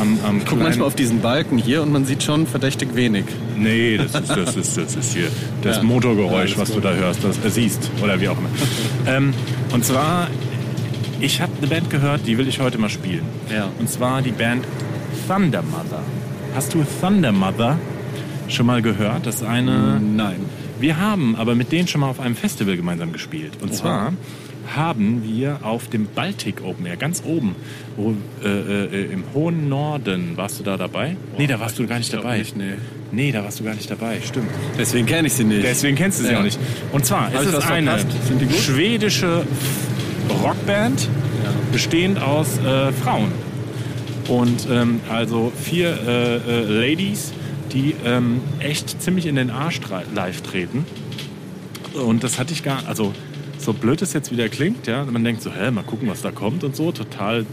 am, 0.00 0.18
am 0.26 0.38
ich 0.38 0.46
gucke 0.46 0.62
manchmal 0.62 0.86
auf 0.86 0.94
diesen 0.94 1.20
Balken 1.20 1.58
hier 1.58 1.82
und 1.82 1.92
man 1.92 2.06
sieht 2.06 2.22
schon 2.22 2.46
verdächtig 2.46 2.94
wenig. 2.94 3.24
Nee, 3.58 3.98
das 3.98 4.14
ist, 4.18 4.30
das 4.30 4.56
ist, 4.56 4.76
das 4.78 4.96
ist 4.96 5.12
hier 5.12 5.28
das 5.62 5.76
Ja. 5.76 5.82
Motorgeräusch, 5.82 6.56
was 6.56 6.70
ist 6.70 6.76
du 6.76 6.80
da 6.80 6.94
hörst, 6.94 7.22
das 7.22 7.36
äh, 7.44 7.50
siehst 7.50 7.90
oder 8.02 8.18
wie 8.18 8.28
auch 8.28 8.38
immer. 8.38 8.48
ähm, 9.06 9.34
und 9.74 9.84
zwar, 9.84 10.28
ich 11.20 11.40
habe 11.40 11.52
eine 11.58 11.66
Band 11.66 11.90
gehört, 11.90 12.26
die 12.26 12.38
will 12.38 12.48
ich 12.48 12.60
heute 12.60 12.78
mal 12.78 12.88
spielen. 12.88 13.22
Ja. 13.52 13.68
Und 13.78 13.88
zwar 13.90 14.22
die 14.22 14.32
Band 14.32 14.64
Thunder 15.28 15.62
Mother. 15.62 16.02
Hast 16.54 16.74
du 16.74 16.84
Thunder 17.00 17.32
Mother 17.32 17.78
schon 18.48 18.66
mal 18.66 18.82
gehört? 18.82 19.26
Das 19.26 19.36
ist 19.36 19.44
eine. 19.44 20.00
Nein. 20.00 20.36
Wir 20.80 20.98
haben 20.98 21.36
aber 21.36 21.54
mit 21.54 21.72
denen 21.72 21.88
schon 21.88 22.00
mal 22.00 22.08
auf 22.08 22.20
einem 22.20 22.34
Festival 22.36 22.76
gemeinsam 22.76 23.12
gespielt. 23.12 23.52
Und 23.60 23.74
zwar 23.74 24.12
haben 24.74 25.22
wir 25.24 25.58
auf 25.62 25.88
dem 25.88 26.06
Baltic 26.06 26.62
Open 26.64 26.86
Air, 26.86 26.96
ganz 26.96 27.22
oben, 27.26 27.54
wo, 27.96 28.14
äh, 28.44 28.48
äh, 28.48 29.12
im 29.12 29.24
hohen 29.34 29.68
Norden, 29.68 30.36
warst 30.36 30.60
du 30.60 30.64
da 30.64 30.76
dabei? 30.76 31.16
nee, 31.36 31.46
da 31.46 31.58
warst 31.58 31.78
du 31.78 31.86
gar 31.86 31.98
nicht 31.98 32.12
dabei. 32.12 32.38
nicht, 32.38 32.56
nee. 32.56 32.74
Nee, 33.12 33.32
da 33.32 33.42
warst 33.42 33.58
du 33.58 33.64
gar 33.64 33.74
nicht 33.74 33.90
dabei, 33.90 34.20
stimmt. 34.24 34.48
Deswegen 34.78 35.06
kenne 35.06 35.26
ich 35.26 35.32
sie 35.34 35.42
nicht. 35.44 35.64
Deswegen 35.64 35.96
kennst 35.96 36.20
du 36.20 36.24
sie 36.24 36.32
Ja. 36.32 36.38
auch 36.38 36.44
nicht. 36.44 36.58
Und 36.92 37.04
zwar 37.04 37.32
Hab 37.32 37.42
ist 37.42 37.52
es 37.52 37.66
eine 37.66 37.98
schwedische 38.56 39.44
Rockband, 40.42 41.08
bestehend 41.72 42.22
aus 42.22 42.58
äh, 42.58 42.92
Frauen. 42.92 43.32
Und 44.28 44.68
ähm, 44.70 45.00
also 45.10 45.52
vier 45.60 45.98
äh, 46.06 46.36
äh, 46.36 46.90
Ladies, 46.90 47.32
die 47.72 47.94
ähm, 48.04 48.40
echt 48.60 49.02
ziemlich 49.02 49.26
in 49.26 49.36
den 49.36 49.50
Arsch 49.50 49.80
live 50.14 50.40
treten. 50.42 50.84
Und 51.94 52.22
das 52.22 52.38
hatte 52.38 52.52
ich 52.52 52.62
gar, 52.62 52.86
also 52.86 53.12
so 53.58 53.72
blöd 53.72 54.00
es 54.02 54.12
jetzt 54.12 54.30
wieder 54.30 54.48
klingt, 54.48 54.86
ja, 54.86 55.04
man 55.04 55.24
denkt 55.24 55.42
so, 55.42 55.50
hä, 55.52 55.70
mal 55.70 55.82
gucken, 55.82 56.08
was 56.08 56.22
da 56.22 56.30
kommt 56.30 56.64
und 56.64 56.76
so, 56.76 56.92
total 56.92 57.44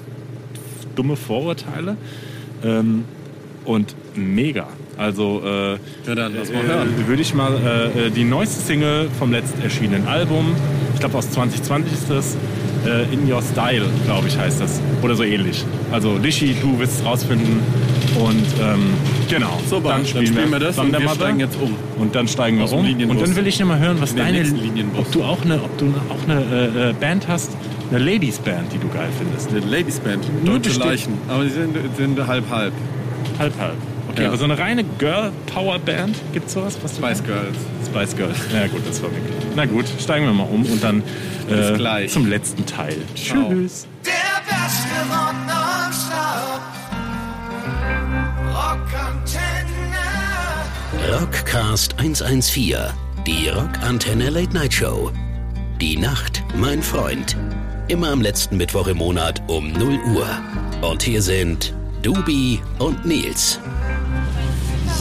dumme 0.96 1.16
Vorurteile. 1.16 1.98
Ähm, 2.64 3.06
und 3.66 3.96
mega. 4.16 4.68
Also 4.98 5.42
äh, 5.46 5.74
Ja, 6.08 6.16
dann 6.16 6.36
äh, 6.36 7.08
würde 7.08 7.22
ich 7.22 7.34
mal 7.34 7.54
äh, 7.54 8.08
äh, 8.08 8.10
die 8.10 8.24
neueste 8.24 8.62
Single 8.62 9.10
vom 9.20 9.32
letzt 9.32 9.54
erschienenen 9.62 10.08
Album, 10.08 10.56
ich 10.94 11.00
glaube 11.00 11.18
aus 11.18 11.30
2020 11.32 11.94
ist 11.94 12.10
das, 12.10 12.38
äh, 12.88 13.14
In 13.14 13.32
Your 13.32 13.42
Style, 13.42 13.86
glaube 14.06 14.28
ich, 14.28 14.38
heißt 14.38 14.62
das. 14.62 14.82
Oder 15.02 15.16
so 15.16 15.24
ähnlich. 15.24 15.64
Also 15.92 16.18
Lishi, 16.18 16.56
du 16.62 16.80
wirst 16.80 17.00
es 17.00 17.06
rausfinden. 17.06 17.60
Und 18.20 18.46
ähm, 18.62 18.94
genau, 19.30 19.60
So, 19.70 19.80
dann 19.80 20.06
spielen 20.06 20.52
wir 20.52 20.60
das 20.60 20.78
und 20.80 20.92
wir 20.98 21.10
steigen 21.10 21.40
jetzt 21.40 21.58
um. 21.62 21.76
Und 22.02 22.16
dann 22.16 22.28
steigen 22.28 22.58
wir 22.58 22.72
um. 22.72 22.86
Und 23.10 23.22
dann 23.22 23.36
will 23.36 23.46
ich 23.46 23.60
noch 23.60 23.68
mal 23.68 23.80
hören, 23.80 23.98
was 24.00 24.16
deine, 24.16 24.44
ob 24.98 25.12
du 25.12 25.24
auch 25.24 25.44
eine, 25.44 25.56
ob 25.62 25.78
du 25.78 25.94
auch 26.10 26.30
eine 26.30 26.42
äh, 26.42 26.90
äh, 26.90 26.94
Band 26.94 27.28
hast, 27.28 27.56
eine 27.92 28.00
Ladies 28.00 28.40
Band, 28.40 28.74
die 28.74 28.80
du 28.80 28.88
geil 28.90 29.10
findest. 29.18 29.50
Eine 29.52 29.60
Ladies 29.60 30.00
Band, 30.00 30.26
Deutsche 30.44 30.80
Leichen. 30.80 31.14
Aber 31.28 31.44
die 31.44 31.50
sind, 31.52 31.76
sind 31.96 32.28
halb 32.28 32.50
halb. 32.50 32.74
Halb 33.40 33.54
halb. 33.60 33.76
Okay, 34.18 34.24
Ja. 34.24 34.30
aber 34.30 34.38
so 34.38 34.46
eine 34.46 34.58
reine 34.58 34.84
Girl 34.98 35.32
Power 35.54 35.78
Band, 35.78 36.16
gibt's 36.34 36.54
sowas? 36.54 36.76
Was 36.82 36.96
Spice 36.96 37.24
Girls. 37.24 37.56
Spice 37.86 38.16
Girls. 38.16 38.38
Ja 38.52 38.66
gut, 38.68 38.82
das 38.88 39.02
war 39.04 39.10
mir 39.10 39.20
klar. 39.20 39.38
Na 39.56 39.66
gut, 39.66 39.86
steigen 40.00 40.26
wir 40.26 40.34
mal 40.34 40.48
um 40.52 40.66
und 40.66 40.84
dann 40.84 41.04
äh, 41.50 41.74
gleich. 41.78 42.12
zum 42.12 42.28
letzten 42.28 42.66
Teil. 42.66 42.98
Ciao. 43.16 43.50
Tschüss. 43.50 43.86
Der 44.04 44.12
beste 44.50 45.14
Rock. 45.14 45.36
Rockcast 51.12 51.96
114, 52.00 52.76
die 53.26 53.50
Rockantenne 53.50 54.30
Late 54.30 54.54
Night 54.54 54.74
Show. 54.74 55.12
Die 55.80 55.96
Nacht, 55.98 56.44
mein 56.58 56.82
Freund. 56.82 57.38
Immer 57.88 58.10
am 58.12 58.22
letzten 58.22 58.58
Mittwoch 58.58 58.88
im 58.88 58.98
Monat 58.98 59.42
um 59.48 59.72
0 59.72 60.00
Uhr. 60.16 60.28
Und 60.82 61.04
hier 61.04 61.22
sind 61.22 61.74
Dubi 62.02 62.60
und 62.80 63.06
Nils. 63.06 63.60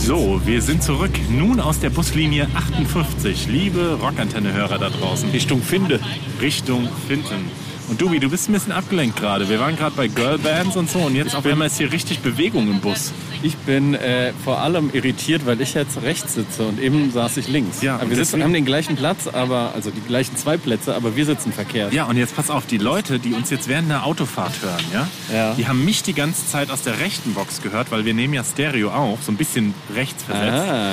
So, 0.06 0.40
wir 0.44 0.62
sind 0.62 0.84
zurück. 0.84 1.10
Nun 1.28 1.58
aus 1.58 1.80
der 1.80 1.90
Buslinie 1.90 2.46
58. 2.54 3.48
Liebe 3.48 3.98
Rockantenne-Hörer 4.00 4.78
da 4.78 4.88
draußen. 4.88 5.30
Richtung 5.30 5.60
Finde. 5.60 5.98
Richtung 6.40 6.88
Finden. 7.08 7.50
Und 7.88 8.00
Dubi, 8.02 8.18
du 8.18 8.28
bist 8.28 8.48
ein 8.48 8.52
bisschen 8.52 8.72
abgelenkt 8.72 9.16
gerade. 9.16 9.48
Wir 9.48 9.60
waren 9.60 9.76
gerade 9.76 9.94
bei 9.94 10.08
Girlbands 10.08 10.76
und 10.76 10.90
so 10.90 10.98
und 11.00 11.14
jetzt 11.14 11.36
auf 11.36 11.46
einmal 11.46 11.68
ist 11.68 11.78
hier 11.78 11.92
richtig 11.92 12.18
Bewegung 12.18 12.68
im 12.68 12.80
Bus. 12.80 13.12
Ich 13.42 13.54
bin 13.58 13.94
äh, 13.94 14.32
vor 14.44 14.58
allem 14.58 14.90
irritiert, 14.92 15.46
weil 15.46 15.60
ich 15.60 15.74
jetzt 15.74 16.02
rechts 16.02 16.34
sitze 16.34 16.64
und 16.64 16.80
eben 16.80 17.12
saß 17.12 17.36
ich 17.36 17.46
links. 17.46 17.82
Ja, 17.82 17.94
aber 17.96 18.10
wir 18.10 18.16
sitzen, 18.16 18.42
haben 18.42 18.52
den 18.52 18.64
gleichen 18.64 18.96
Platz, 18.96 19.28
aber 19.28 19.72
also 19.74 19.90
die 19.90 20.00
gleichen 20.00 20.36
zwei 20.36 20.56
Plätze, 20.56 20.96
aber 20.96 21.14
wir 21.14 21.24
sitzen 21.26 21.52
verkehrt. 21.52 21.92
Ja, 21.92 22.06
und 22.06 22.16
jetzt 22.16 22.34
pass 22.34 22.50
auf, 22.50 22.66
die 22.66 22.78
Leute, 22.78 23.20
die 23.20 23.34
uns 23.34 23.50
jetzt 23.50 23.68
während 23.68 23.88
der 23.88 24.04
Autofahrt 24.04 24.54
hören, 24.62 24.82
ja, 24.92 25.08
Ja. 25.32 25.54
die 25.54 25.68
haben 25.68 25.84
mich 25.84 26.02
die 26.02 26.14
ganze 26.14 26.44
Zeit 26.48 26.70
aus 26.72 26.82
der 26.82 26.98
rechten 26.98 27.34
Box 27.34 27.62
gehört, 27.62 27.92
weil 27.92 28.04
wir 28.04 28.14
nehmen 28.14 28.34
ja 28.34 28.42
Stereo 28.42 28.90
auf, 28.90 29.20
so 29.22 29.30
ein 29.30 29.36
bisschen 29.36 29.74
rechts 29.94 30.24
versetzt. 30.24 30.68
Ah, 30.68 30.92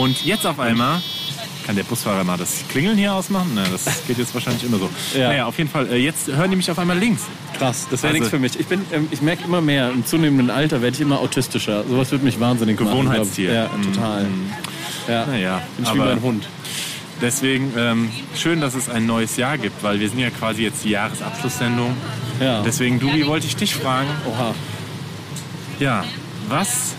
Und 0.00 0.24
jetzt 0.24 0.44
auf 0.46 0.58
einmal 0.58 1.00
kann 1.64 1.76
der 1.76 1.84
Busfahrer 1.84 2.24
mal 2.24 2.36
das 2.36 2.64
Klingeln 2.68 2.96
hier 2.98 3.12
ausmachen? 3.14 3.52
Na, 3.54 3.64
das 3.70 3.84
geht 4.06 4.18
jetzt 4.18 4.34
wahrscheinlich 4.34 4.64
immer 4.64 4.78
so. 4.78 4.88
Ja. 5.18 5.28
Naja, 5.28 5.46
auf 5.46 5.58
jeden 5.58 5.70
Fall, 5.70 5.90
äh, 5.92 5.96
jetzt 5.96 6.28
hören 6.28 6.50
die 6.50 6.56
mich 6.56 6.70
auf 6.70 6.78
einmal 6.78 6.98
links. 6.98 7.22
krass, 7.58 7.86
das 7.90 8.02
wäre 8.02 8.12
Also- 8.12 8.18
nichts 8.20 8.28
für 8.30 8.38
mich. 8.38 8.58
Ich, 8.58 8.66
bin, 8.66 8.82
ähm, 8.92 9.08
ich 9.10 9.22
merke 9.22 9.44
immer 9.44 9.60
mehr, 9.60 9.90
im 9.90 10.04
zunehmenden 10.06 10.50
Alter 10.50 10.80
werde 10.82 10.94
ich 10.94 11.00
immer 11.00 11.20
autistischer. 11.20 11.84
Sowas 11.88 12.10
wird 12.10 12.22
mich 12.22 12.40
wahnsinnig 12.40 12.78
machen. 12.80 12.90
Gewohnheitstier. 12.92 13.52
Ja, 13.52 13.68
Mhm. 13.68 13.92
total. 13.92 14.26
Ja, 15.08 15.26
Naja, 15.26 15.62
bin 15.76 15.86
ich 15.86 15.94
wie 15.94 15.98
mein 15.98 16.22
Hund. 16.22 16.48
deswegen 17.20 17.72
ähm, 17.76 18.10
schön, 18.36 18.60
dass 18.60 18.74
es 18.74 18.88
ein 18.88 19.06
neues 19.06 19.36
Jahr 19.36 19.58
gibt, 19.58 19.82
weil 19.82 20.00
wir 20.00 20.08
sind 20.08 20.18
ja 20.18 20.30
quasi 20.30 20.62
jetzt 20.62 20.84
die 20.84 20.90
Jahresabschlusssendung. 20.90 21.94
Ja. 22.40 22.62
Deswegen, 22.62 22.98
Dubi, 23.00 23.26
wollte 23.26 23.46
ich 23.46 23.56
dich 23.56 23.74
fragen, 23.74 24.08
Oha. 24.28 24.54
ja, 25.78 26.04
was 26.48 26.94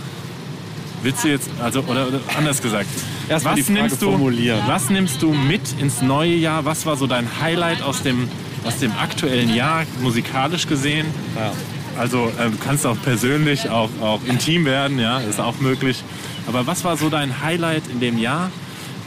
willst 1.02 1.24
du 1.24 1.28
jetzt, 1.30 1.50
also, 1.62 1.82
oder, 1.82 2.08
oder 2.08 2.20
anders 2.38 2.62
gesagt, 2.62 2.88
Erst 3.30 3.46
mal 3.46 3.52
was 3.52 3.58
die 3.58 3.64
Frage 3.64 3.80
nimmst 3.80 4.02
du, 4.02 4.10
formulieren. 4.12 4.62
was 4.68 4.90
nimmst 4.90 5.22
du 5.22 5.34
mit 5.34 5.62
ins 5.80 6.02
neue 6.02 6.36
Jahr? 6.36 6.66
Was 6.66 6.86
war 6.86 6.98
so 6.98 7.08
dein 7.08 7.28
Highlight 7.42 7.82
aus 7.82 8.04
dem, 8.04 8.28
aus 8.66 8.78
dem 8.80 8.92
aktuellen 8.92 9.54
Jahr, 9.54 9.86
musikalisch 10.02 10.68
gesehen? 10.68 11.08
Ja. 11.36 11.52
Also 11.98 12.32
äh, 12.40 12.50
du 12.50 12.58
kannst 12.64 12.86
auch 12.86 12.98
persönlich, 13.04 13.70
auch, 13.70 13.90
auch 14.02 14.22
intim 14.26 14.66
werden, 14.66 15.00
ja, 15.00 15.20
ist 15.20 15.40
auch 15.40 15.60
möglich. 15.60 16.04
Aber 16.48 16.68
was 16.68 16.84
war 16.84 16.98
so 16.98 17.10
dein 17.10 17.42
Highlight 17.42 17.84
in 17.88 18.00
dem 18.00 18.18
Jahr? 18.18 18.52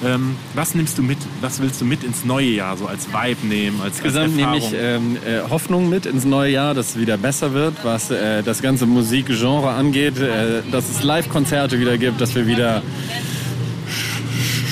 Ähm, 0.05 0.37
was 0.55 0.75
nimmst 0.75 0.99
du 0.99 1.03
mit, 1.03 1.17
was 1.41 1.61
willst 1.61 1.81
du 1.81 1.87
mit 1.87 2.05
ins 2.05 2.25
neue 2.25 2.49
Jahr, 2.51 2.77
so 2.77 2.87
als 2.87 3.09
Vibe 3.09 3.47
nehmen, 3.47 3.81
als, 3.81 3.95
Insgesamt 3.95 4.37
nehme 4.37 4.59
ich 4.59 4.75
ähm, 4.75 5.17
äh, 5.27 5.49
Hoffnung 5.49 5.89
mit 5.89 6.05
ins 6.05 6.27
neue 6.27 6.53
Jahr, 6.53 6.75
dass 6.75 6.91
es 6.91 6.99
wieder 6.99 7.17
besser 7.17 7.55
wird, 7.55 7.75
was 7.83 8.11
äh, 8.11 8.43
das 8.43 8.61
ganze 8.61 8.85
Musikgenre 8.85 9.71
angeht, 9.71 10.19
äh, 10.19 10.61
dass 10.71 10.91
es 10.91 11.03
Live-Konzerte 11.03 11.81
wieder 11.81 11.97
gibt, 11.97 12.21
dass 12.21 12.35
wir 12.35 12.47
wieder 12.47 12.83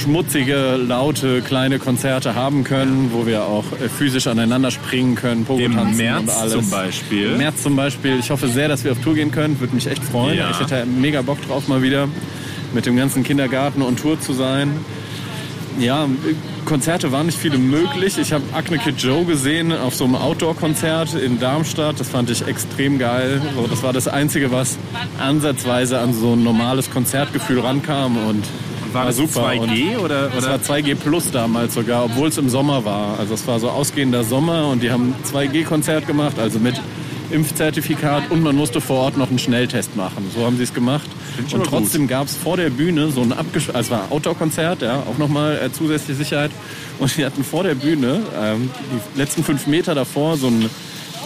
schmutzige, 0.04 0.76
laute, 0.76 1.40
kleine 1.40 1.78
Konzerte 1.78 2.34
haben 2.34 2.62
können, 2.62 3.10
wo 3.12 3.26
wir 3.26 3.44
auch 3.44 3.64
äh, 3.72 3.88
physisch 3.88 4.26
aneinander 4.26 4.70
springen 4.70 5.14
können, 5.14 5.44
Pogo 5.46 5.60
Im 5.60 5.74
tanzen 5.74 5.96
März 5.96 6.22
und 6.22 6.30
alles. 6.30 6.52
zum 6.52 6.70
Beispiel. 6.70 7.30
Im 7.32 7.38
März 7.38 7.62
zum 7.62 7.74
Beispiel. 7.76 8.18
Ich 8.18 8.30
hoffe 8.30 8.48
sehr, 8.48 8.68
dass 8.68 8.84
wir 8.84 8.92
auf 8.92 8.98
Tour 9.00 9.14
gehen 9.14 9.30
können. 9.30 9.58
Würde 9.60 9.74
mich 9.74 9.86
echt 9.86 10.04
freuen. 10.04 10.36
Ja. 10.38 10.50
Ich 10.50 10.60
hätte 10.60 10.84
mega 10.86 11.22
Bock 11.22 11.38
drauf, 11.46 11.68
mal 11.68 11.82
wieder 11.82 12.08
mit 12.74 12.84
dem 12.84 12.96
ganzen 12.96 13.22
Kindergarten 13.22 13.80
on 13.80 13.96
Tour 13.96 14.20
zu 14.20 14.34
sein. 14.34 14.72
Ja, 15.78 16.06
Konzerte 16.66 17.10
waren 17.10 17.26
nicht 17.26 17.38
viele 17.38 17.58
möglich. 17.58 18.18
Ich 18.18 18.32
habe 18.32 18.44
Acne 18.52 18.78
Kid 18.78 19.02
Joe 19.02 19.24
gesehen 19.24 19.72
auf 19.72 19.94
so 19.94 20.04
einem 20.04 20.16
Outdoor-Konzert 20.16 21.14
in 21.14 21.40
Darmstadt. 21.40 21.98
Das 21.98 22.08
fand 22.08 22.30
ich 22.30 22.46
extrem 22.46 22.98
geil. 22.98 23.40
So, 23.56 23.66
das 23.66 23.82
war 23.82 23.92
das 23.92 24.06
Einzige, 24.06 24.52
was 24.52 24.76
ansatzweise 25.18 25.98
an 25.98 26.12
so 26.12 26.34
ein 26.34 26.44
normales 26.44 26.90
Konzertgefühl 26.90 27.60
rankam. 27.60 28.16
Und 28.28 28.44
war 28.94 29.07
das 29.07 29.16
super. 29.16 29.48
2G 29.50 29.96
Und 29.96 30.04
oder, 30.04 30.28
das 30.28 30.44
oder? 30.44 30.52
war 30.52 30.59
2G 30.59 30.94
Plus 30.94 31.30
damals 31.30 31.74
sogar, 31.74 32.04
obwohl 32.04 32.28
es 32.28 32.38
im 32.38 32.48
Sommer 32.48 32.85
war. 32.85 33.18
Also 33.18 33.35
es 33.35 33.46
war 33.46 33.61
so 33.61 33.68
ausgehender 33.68 34.24
Sommer 34.24 34.68
und 34.68 34.83
die 34.83 34.90
haben 34.90 35.14
2G-Konzert 35.30 36.07
gemacht, 36.07 36.38
also 36.38 36.59
mit 36.59 36.80
Impfzertifikat 37.30 38.30
und 38.30 38.42
man 38.42 38.54
musste 38.54 38.80
vor 38.80 38.98
Ort 38.98 39.16
noch 39.16 39.28
einen 39.28 39.38
Schnelltest 39.38 39.96
machen. 39.96 40.30
So 40.35 40.44
haben 40.44 40.57
sie 40.57 40.62
es 40.62 40.74
gemacht. 40.74 41.09
Und 41.52 41.64
trotzdem 41.64 42.07
gab 42.07 42.26
es 42.26 42.37
vor 42.37 42.57
der 42.57 42.70
Bühne 42.70 43.11
so 43.11 43.22
ein 43.22 43.33
abgesch 43.33 43.68
also 43.70 43.80
es 43.80 43.90
war 43.90 44.04
ein 44.04 44.12
Outdoor-Konzert, 44.12 44.83
ja, 44.83 45.00
auch 45.00 45.18
nochmal 45.18 45.59
äh, 45.59 45.72
zusätzliche 45.72 46.14
Sicherheit. 46.14 46.50
Und 46.98 47.16
die 47.16 47.24
hatten 47.24 47.42
vor 47.42 47.64
der 47.64 47.74
Bühne, 47.74 48.20
ähm, 48.40 48.70
die 49.14 49.18
letzten 49.18 49.42
fünf 49.42 49.66
Meter 49.66 49.94
davor, 49.94 50.37
so 50.37 50.46
ein 50.46 50.70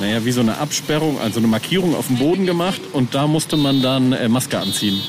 naja, 0.00 0.24
wie 0.24 0.32
so 0.32 0.40
eine 0.40 0.58
Absperrung, 0.58 1.18
also 1.20 1.38
eine 1.40 1.48
Markierung 1.48 1.94
auf 1.94 2.06
dem 2.06 2.16
Boden 2.18 2.46
gemacht 2.46 2.80
und 2.92 3.14
da 3.14 3.26
musste 3.26 3.56
man 3.56 3.82
dann 3.82 4.12
äh, 4.12 4.28
Maske 4.28 4.58
anziehen. 4.58 5.00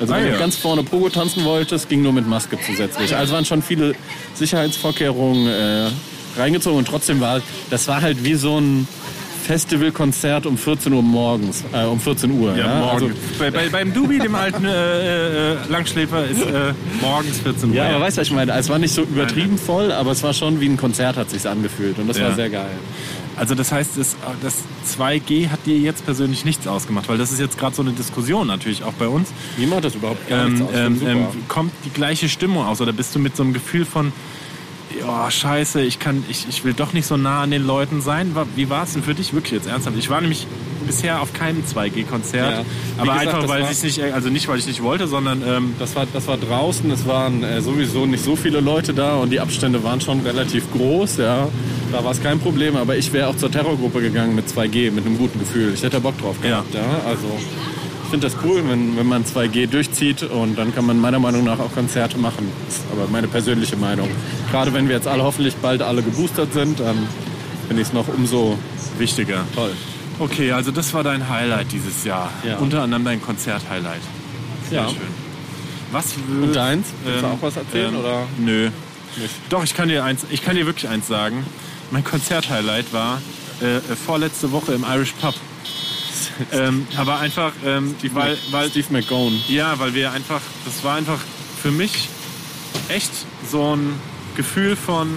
Also 0.00 0.12
Ah, 0.12 0.18
wenn 0.18 0.26
ja. 0.26 0.32
du 0.34 0.38
ganz 0.38 0.56
vorne 0.56 0.82
Pogo 0.82 1.08
tanzen 1.08 1.44
wolltest, 1.44 1.88
ging 1.88 2.02
nur 2.02 2.12
mit 2.12 2.26
Maske 2.28 2.58
zusätzlich. 2.64 3.16
Also 3.16 3.32
waren 3.34 3.44
schon 3.44 3.62
viele 3.62 3.94
Sicherheitsvorkehrungen 4.34 5.46
äh, 5.48 5.88
reingezogen 6.38 6.78
und 6.78 6.86
trotzdem 6.88 7.20
war 7.20 7.40
das 7.70 7.88
war 7.88 8.02
halt 8.02 8.24
wie 8.24 8.34
so 8.34 8.58
ein 8.60 8.86
Festivalkonzert 9.46 10.44
um 10.46 10.58
14 10.58 10.92
Uhr 10.92 11.02
morgens, 11.02 11.64
äh, 11.72 11.84
um 11.84 12.00
14 12.00 12.30
Uhr. 12.32 12.56
Ja, 12.56 12.66
morgen. 12.80 12.90
Also, 12.94 13.10
bei, 13.38 13.50
bei, 13.50 13.68
beim 13.68 13.92
Dubi, 13.94 14.18
dem 14.18 14.34
alten 14.34 14.64
äh, 14.64 15.52
äh, 15.52 15.56
Langschläfer, 15.68 16.24
ist 16.26 16.42
äh, 16.42 16.72
morgens 17.00 17.38
14 17.40 17.70
Uhr. 17.70 17.76
ja, 17.76 17.88
aber 17.90 18.00
weißt 18.00 18.16
du, 18.16 18.20
was 18.22 18.28
ich 18.28 18.34
meine? 18.34 18.52
Es 18.52 18.68
war 18.68 18.78
nicht 18.78 18.92
so 18.92 19.02
übertrieben 19.02 19.56
voll, 19.56 19.92
aber 19.92 20.10
es 20.10 20.22
war 20.24 20.34
schon 20.34 20.60
wie 20.60 20.66
ein 20.68 20.76
Konzert, 20.76 21.16
hat 21.16 21.30
sich 21.30 21.48
angefühlt 21.48 21.98
und 21.98 22.08
das 22.08 22.18
Ja. 22.18 22.26
war 22.28 22.34
sehr 22.34 22.50
geil. 22.50 22.70
Also 23.36 23.54
das 23.54 23.70
heißt, 23.70 23.90
das, 23.98 24.16
das 24.42 24.54
2G 24.98 25.50
hat 25.50 25.60
dir 25.66 25.76
jetzt 25.78 26.04
persönlich 26.04 26.44
nichts 26.44 26.66
ausgemacht, 26.66 27.08
weil 27.08 27.18
das 27.18 27.30
ist 27.32 27.38
jetzt 27.38 27.58
gerade 27.58 27.76
so 27.76 27.82
eine 27.82 27.92
Diskussion 27.92 28.46
natürlich 28.48 28.82
auch 28.82 28.94
bei 28.94 29.06
uns. 29.08 29.28
Wie 29.58 29.66
macht 29.66 29.84
das 29.84 29.94
überhaupt 29.94 30.26
gar 30.28 30.46
Ähm, 30.46 30.54
nichts 30.54 30.66
aus? 30.68 30.74
ähm, 30.74 30.98
ähm, 31.06 31.26
kommt 31.46 31.72
die 31.84 31.90
gleiche 31.90 32.28
Stimmung 32.28 32.64
aus 32.64 32.80
oder 32.80 32.92
bist 32.92 33.14
du 33.14 33.18
mit 33.18 33.36
so 33.36 33.42
einem 33.42 33.52
Gefühl 33.52 33.84
von, 33.84 34.12
ja, 35.00 35.30
scheiße, 35.30 35.82
ich, 35.82 35.98
kann, 35.98 36.24
ich, 36.28 36.46
ich 36.48 36.64
will 36.64 36.72
doch 36.72 36.92
nicht 36.92 37.06
so 37.06 37.16
nah 37.16 37.42
an 37.42 37.50
den 37.50 37.66
Leuten 37.66 38.00
sein? 38.00 38.34
Wie 38.54 38.70
war 38.70 38.84
es 38.84 38.92
denn 38.92 39.02
für 39.02 39.14
dich 39.14 39.32
wirklich 39.32 39.52
jetzt 39.52 39.66
ernsthaft? 39.68 39.96
Ich 39.98 40.10
war 40.10 40.20
nämlich 40.20 40.46
bisher 40.86 41.20
auf 41.20 41.32
keinem 41.32 41.64
2G-Konzert, 41.64 42.58
Ja. 42.58 42.64
Aber 42.98 43.12
gesagt, 43.14 43.34
einfach, 43.34 43.48
weil 43.48 43.66
ich 43.70 43.82
nicht, 43.82 44.02
also 44.02 44.28
nicht, 44.28 44.48
weil 44.48 44.58
ich 44.58 44.66
nicht 44.66 44.82
wollte, 44.82 45.06
sondern 45.08 45.42
ähm, 45.46 45.74
Das 45.78 45.96
war, 45.96 46.06
das 46.12 46.28
war 46.28 46.36
draußen, 46.36 46.90
es 46.90 47.06
waren 47.06 47.42
äh, 47.42 47.60
sowieso 47.60 48.06
nicht 48.06 48.24
so 48.24 48.36
viele 48.36 48.60
Leute 48.60 48.94
da 48.94 49.16
und 49.16 49.30
die 49.30 49.40
Abstände 49.40 49.82
waren 49.82 50.00
schon 50.00 50.20
relativ 50.20 50.70
groß. 50.72 51.18
Ja. 51.18 51.48
Da 51.92 52.04
war 52.04 52.12
es 52.12 52.22
kein 52.22 52.38
Problem, 52.38 52.76
aber 52.76 52.96
ich 52.96 53.12
wäre 53.12 53.28
auch 53.28 53.36
zur 53.36 53.50
Terrorgruppe 53.50 54.00
gegangen 54.00 54.34
mit 54.34 54.48
2G, 54.48 54.90
mit 54.92 55.06
einem 55.06 55.18
guten 55.18 55.38
Gefühl. 55.38 55.72
Ich 55.74 55.82
hätte 55.82 55.96
da 55.96 55.98
Bock 55.98 56.18
drauf 56.18 56.40
gehabt. 56.40 56.74
Ja. 56.74 56.80
Also 57.06 57.26
ich 58.06 58.10
finde 58.10 58.28
das 58.28 58.36
cool, 58.44 58.62
wenn, 58.68 58.96
wenn 58.96 59.06
man 59.06 59.24
2G 59.24 59.66
durchzieht 59.66 60.22
und 60.22 60.56
dann 60.56 60.74
kann 60.74 60.86
man 60.86 60.98
meiner 61.00 61.18
Meinung 61.18 61.44
nach 61.44 61.58
auch 61.58 61.72
Konzerte 61.74 62.18
machen. 62.18 62.50
Das 62.66 62.76
ist 62.76 62.84
aber 62.92 63.08
meine 63.10 63.26
persönliche 63.28 63.76
Meinung. 63.76 64.08
Gerade 64.50 64.72
wenn 64.72 64.88
wir 64.88 64.94
jetzt 64.94 65.08
alle 65.08 65.22
hoffentlich 65.24 65.56
bald 65.56 65.82
alle 65.82 66.02
geboostert 66.02 66.52
sind, 66.52 66.78
dann 66.80 66.96
finde 67.66 67.82
ich 67.82 67.88
es 67.88 67.92
noch 67.94 68.06
umso 68.08 68.58
wichtiger. 68.98 69.44
toll. 69.54 69.72
Okay, 70.18 70.52
also 70.52 70.70
das 70.70 70.94
war 70.94 71.02
dein 71.02 71.28
Highlight 71.28 71.72
dieses 71.72 72.04
Jahr. 72.04 72.30
Ja. 72.42 72.56
Unter 72.56 72.82
anderem 72.82 73.04
dein 73.04 73.20
Konzert-Highlight. 73.20 74.00
Sehr 74.70 74.82
Ja. 74.82 74.88
schön. 74.88 74.96
Was 75.92 76.14
Und 76.42 76.54
deins? 76.56 76.86
Willst 77.04 77.22
du 77.22 77.26
ähm, 77.26 77.32
auch 77.32 77.42
was 77.42 77.56
erzählen? 77.56 77.92
ähm, 77.92 78.00
oder? 78.00 78.22
Nö. 78.38 78.70
Nicht? 79.16 79.34
Doch, 79.50 79.62
ich 79.64 79.74
kann 79.74 79.88
dir 79.88 80.04
eins, 80.04 80.22
ich 80.30 80.42
kann 80.42 80.56
dir 80.56 80.64
wirklich 80.66 80.88
eins 80.90 81.06
sagen. 81.06 81.44
Mein 81.90 82.02
Konzert-Highlight 82.04 82.92
war 82.92 83.20
äh, 83.60 83.80
vorletzte 83.94 84.52
Woche 84.52 84.72
im 84.72 84.84
Irish 84.90 85.12
Pub. 85.20 85.34
Ähm, 86.52 86.86
aber 86.96 87.18
einfach, 87.18 87.52
ähm, 87.64 87.94
weil, 88.12 88.36
weil, 88.50 88.70
Steve 88.70 88.86
McGowan. 88.90 89.40
ja, 89.48 89.78
weil 89.78 89.94
wir 89.94 90.12
einfach, 90.12 90.40
das 90.64 90.84
war 90.84 90.96
einfach 90.96 91.18
für 91.62 91.70
mich 91.70 92.08
echt 92.88 93.10
so 93.50 93.76
ein 93.76 93.94
Gefühl 94.36 94.76
von, 94.76 95.08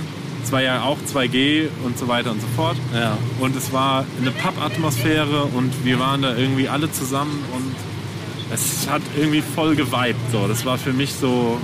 es 0.43 0.51
war 0.51 0.61
ja 0.61 0.83
auch 0.83 0.97
2G 0.97 1.67
und 1.83 1.97
so 1.97 2.07
weiter 2.07 2.31
und 2.31 2.41
so 2.41 2.47
fort. 2.55 2.77
Ja. 2.93 3.17
Und 3.39 3.55
es 3.55 3.71
war 3.73 4.05
eine 4.19 4.31
Pub-Atmosphäre 4.31 5.43
und 5.43 5.85
wir 5.85 5.99
waren 5.99 6.21
da 6.21 6.35
irgendwie 6.35 6.69
alle 6.69 6.91
zusammen 6.91 7.43
und 7.53 7.75
es 8.51 8.89
hat 8.89 9.01
irgendwie 9.17 9.41
voll 9.41 9.75
geweibt. 9.75 10.19
So. 10.31 10.47
Das 10.47 10.65
war 10.65 10.77
für 10.77 10.93
mich 10.93 11.13
so, 11.13 11.59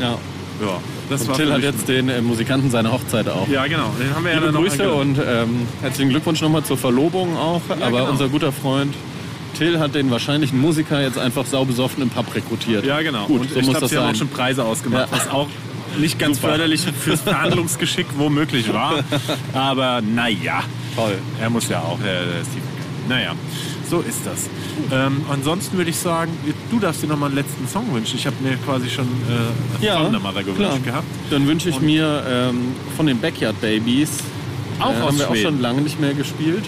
ja. 0.00 0.18
Ja, 0.60 0.80
das 1.10 1.22
Und 1.22 1.28
war 1.28 1.36
Till 1.36 1.52
hat 1.52 1.62
jetzt 1.62 1.88
den 1.88 2.08
äh, 2.08 2.20
Musikanten 2.20 2.70
seine 2.70 2.92
Hochzeit 2.92 3.28
auch. 3.28 3.48
Ja, 3.48 3.66
genau. 3.66 3.92
Den 4.00 4.14
haben 4.14 4.24
wir 4.24 4.32
ja 4.32 4.38
Liebe 4.38 4.52
dann 4.52 4.54
noch 4.54 4.68
Grüße 4.68 4.82
eingeladen. 4.82 5.16
und 5.16 5.18
ähm, 5.26 5.66
herzlichen 5.82 6.10
Glückwunsch 6.10 6.40
nochmal 6.40 6.64
zur 6.64 6.76
Verlobung 6.78 7.36
auch. 7.36 7.62
Aber 7.68 7.90
genau. 7.90 8.10
unser 8.10 8.28
guter 8.28 8.52
Freund 8.52 8.94
Till 9.56 9.78
hat 9.80 9.94
den 9.94 10.10
wahrscheinlichen 10.10 10.60
Musiker 10.60 11.00
jetzt 11.00 11.18
einfach 11.18 11.46
saubesoffen 11.46 12.02
im 12.02 12.10
Pub 12.10 12.32
rekrutiert. 12.34 12.84
Ja, 12.84 13.00
genau. 13.00 13.26
Gut, 13.26 13.40
und 13.42 13.50
so 13.50 13.58
ich 13.60 13.66
muss 13.66 13.70
glaube, 13.74 13.80
das 13.80 13.90
sie 13.90 13.98
haben 13.98 14.12
auch 14.14 14.18
schon 14.18 14.28
Preise 14.28 14.64
ausgemacht, 14.64 15.08
Ja. 15.10 15.16
was 15.16 15.28
auch 15.30 15.48
nicht 15.98 16.18
ganz 16.18 16.36
Super. 16.36 16.50
förderlich 16.50 16.82
fürs 17.00 17.22
Verhandlungsgeschick 17.22 18.06
womöglich 18.18 18.72
war. 18.72 19.02
Aber 19.54 20.00
naja, 20.02 20.62
Toll. 20.94 21.18
er 21.40 21.50
muss 21.50 21.68
ja 21.68 21.80
auch, 21.80 21.98
der, 21.98 22.20
der 22.24 22.44
Steve. 22.44 22.62
Naja, 23.08 23.32
so 23.88 24.00
ist 24.00 24.20
das. 24.24 24.48
Ähm, 24.92 25.22
ansonsten 25.30 25.76
würde 25.76 25.90
ich 25.90 25.96
sagen, 25.96 26.30
du 26.70 26.78
darfst 26.78 27.02
dir 27.02 27.06
noch 27.06 27.18
mal 27.18 27.26
einen 27.26 27.36
letzten 27.36 27.66
Song 27.68 27.92
wünschen. 27.94 28.16
Ich 28.16 28.26
habe 28.26 28.36
mir 28.42 28.56
quasi 28.58 28.88
schon 28.90 29.06
äh, 29.06 29.84
Ja, 29.84 30.02
Thunder 30.02 30.20
Mother 30.20 30.42
gewünscht 30.42 30.58
klar. 30.60 30.78
gehabt. 30.84 31.06
Dann 31.30 31.46
wünsche 31.46 31.68
ich 31.70 31.80
mir 31.80 32.22
ähm, 32.28 32.72
von 32.96 33.06
den 33.06 33.18
Backyard 33.18 33.60
Babies. 33.60 34.10
Auch 34.80 34.90
äh, 34.90 34.92
aus 34.94 35.00
haben 35.08 35.18
wir 35.18 35.26
auch 35.28 35.32
Schweden. 35.34 35.44
schon 35.44 35.60
lange 35.60 35.80
nicht 35.82 36.00
mehr 36.00 36.14
gespielt. 36.14 36.64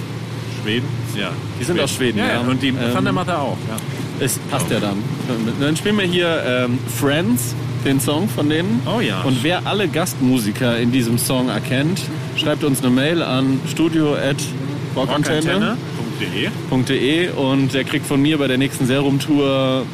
Schweden? 0.63 0.87
Ja. 1.19 1.31
Die 1.61 1.65
sind 1.65 1.79
aus 1.81 1.93
Schweden, 1.93 2.19
ja. 2.19 2.27
ja. 2.29 2.41
Und 2.41 2.63
die 2.63 2.69
Ähm, 2.69 2.77
Thunder 2.95 3.13
Mother 3.13 3.41
auch. 3.41 3.57
Ja. 3.69 3.77
Es 4.25 4.39
passt 4.51 4.71
ja 4.71 4.81
dann. 4.81 4.97
Dann 5.61 5.77
spielen 5.77 5.97
wir 5.99 6.05
hier 6.05 6.43
ähm, 6.47 6.79
Friends, 6.99 7.55
den 7.87 7.99
Song 8.01 8.29
von 8.29 8.51
denen. 8.51 8.83
Oh 8.87 9.01
ja. 9.01 9.23
Und 9.23 9.43
wer 9.43 9.67
alle 9.67 9.89
Gastmusiker 9.89 10.77
in 10.79 10.93
diesem 10.93 11.17
Song 11.17 11.49
erkennt, 11.49 12.03
schreibt 12.37 12.63
uns 12.65 12.81
eine 12.83 12.91
Mail 12.91 13.23
an 13.23 13.59
Rockantenne.de. 16.21 17.31
und 17.31 17.75
der 17.75 17.85
kriegt 17.85 18.07
von 18.07 18.21
mir 18.21 18.39
bei 18.39 18.47
der 18.49 18.59
nächsten 18.59 18.87
Serum-Tour 18.87 19.85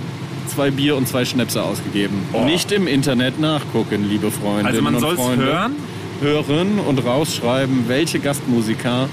zwei 0.53 0.71
Bier 0.71 0.97
und 0.97 1.07
zwei 1.09 1.25
Schnäpse 1.25 1.63
ausgegeben. 1.63 2.23
Boah. 2.33 2.45
Nicht 2.45 2.73
im 2.73 2.87
Internet 2.87 3.39
nachgucken, 3.41 4.09
liebe 4.09 4.31
Freunde. 4.31 4.67
Also 4.67 4.83
man 4.83 4.99
soll 4.99 5.15
es 5.15 5.21
hören. 5.37 5.73
hören 6.21 6.79
und 6.79 7.05
rausschreiben, 7.05 7.89
welche 7.89 8.19
Gastmusiker 8.21 9.09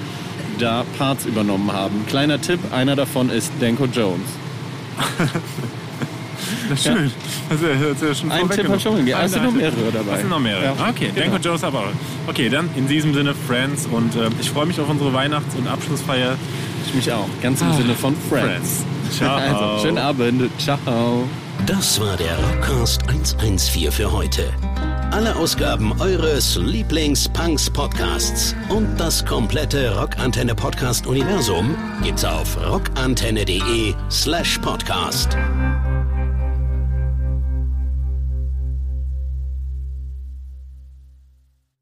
da 0.59 0.85
Parts 0.97 1.25
übernommen 1.25 1.71
haben. 1.71 2.05
Kleiner 2.07 2.39
Tipp, 2.39 2.59
einer 2.71 2.95
davon 2.95 3.29
ist 3.29 3.51
Danko 3.59 3.85
Jones. 3.85 4.27
Das 6.69 6.79
ist 6.79 6.85
schön. 6.85 6.95
Ja- 7.05 7.11
das 7.49 8.01
ist 8.01 8.07
ja 8.07 8.15
schon 8.15 8.31
Ein. 8.31 8.49
Tipp 8.49 8.67
hat 8.69 8.81
schon 8.81 8.95
gegeben. 8.97 9.17
Ein- 9.17 9.25
Es 9.25 9.33
sind 9.33 9.43
noch 9.43 9.51
mehrere 9.51 9.91
dabei. 9.93 10.13
Es 10.13 10.19
sind 10.21 10.29
noch 10.29 10.39
mehrere. 10.39 10.63
Ja. 10.63 10.71
Okay, 10.89 11.09
Genau. 11.13 11.19
Danko 11.31 11.37
Jones 11.49 11.63
aber 11.63 11.79
auch. 11.79 11.83
Okay, 12.27 12.49
dann 12.49 12.69
in 12.75 12.87
diesem 12.87 13.13
Sinne 13.13 13.33
Friends 13.47 13.87
und 13.91 14.15
äh, 14.15 14.29
ich 14.41 14.49
freue 14.49 14.65
mich 14.65 14.79
auf 14.79 14.89
unsere 14.89 15.13
Weihnachts- 15.13 15.55
und 15.55 15.67
Abschlussfeier. 15.67 16.35
Ich 16.85 16.93
mich 16.93 17.11
auch. 17.11 17.27
Ganz 17.41 17.61
im 17.61 17.73
Sinne 17.73 17.95
von 17.95 18.15
Friends. 18.29 18.47
Friends. 18.47 18.85
Ciao. 19.17 19.35
Also, 19.35 19.83
schönen 19.83 19.97
Abend. 19.97 20.49
Ciao. 20.59 21.27
Das 21.65 21.99
war 21.99 22.17
der 22.17 22.37
Rockcast 22.37 23.03
114 23.07 23.91
für 23.91 24.11
heute. 24.11 24.51
Alle 25.11 25.35
Ausgaben 25.35 25.93
eures 26.01 26.55
Lieblings-Punks-Podcasts 26.57 28.55
und 28.69 28.97
das 28.97 29.23
komplette 29.23 29.95
Rockantenne-Podcast-Universum 29.95 31.75
gibt's 32.03 32.25
auf 32.25 32.57
rockantenne.de 32.67 33.93
slash 34.09 34.57
podcast. 34.57 35.37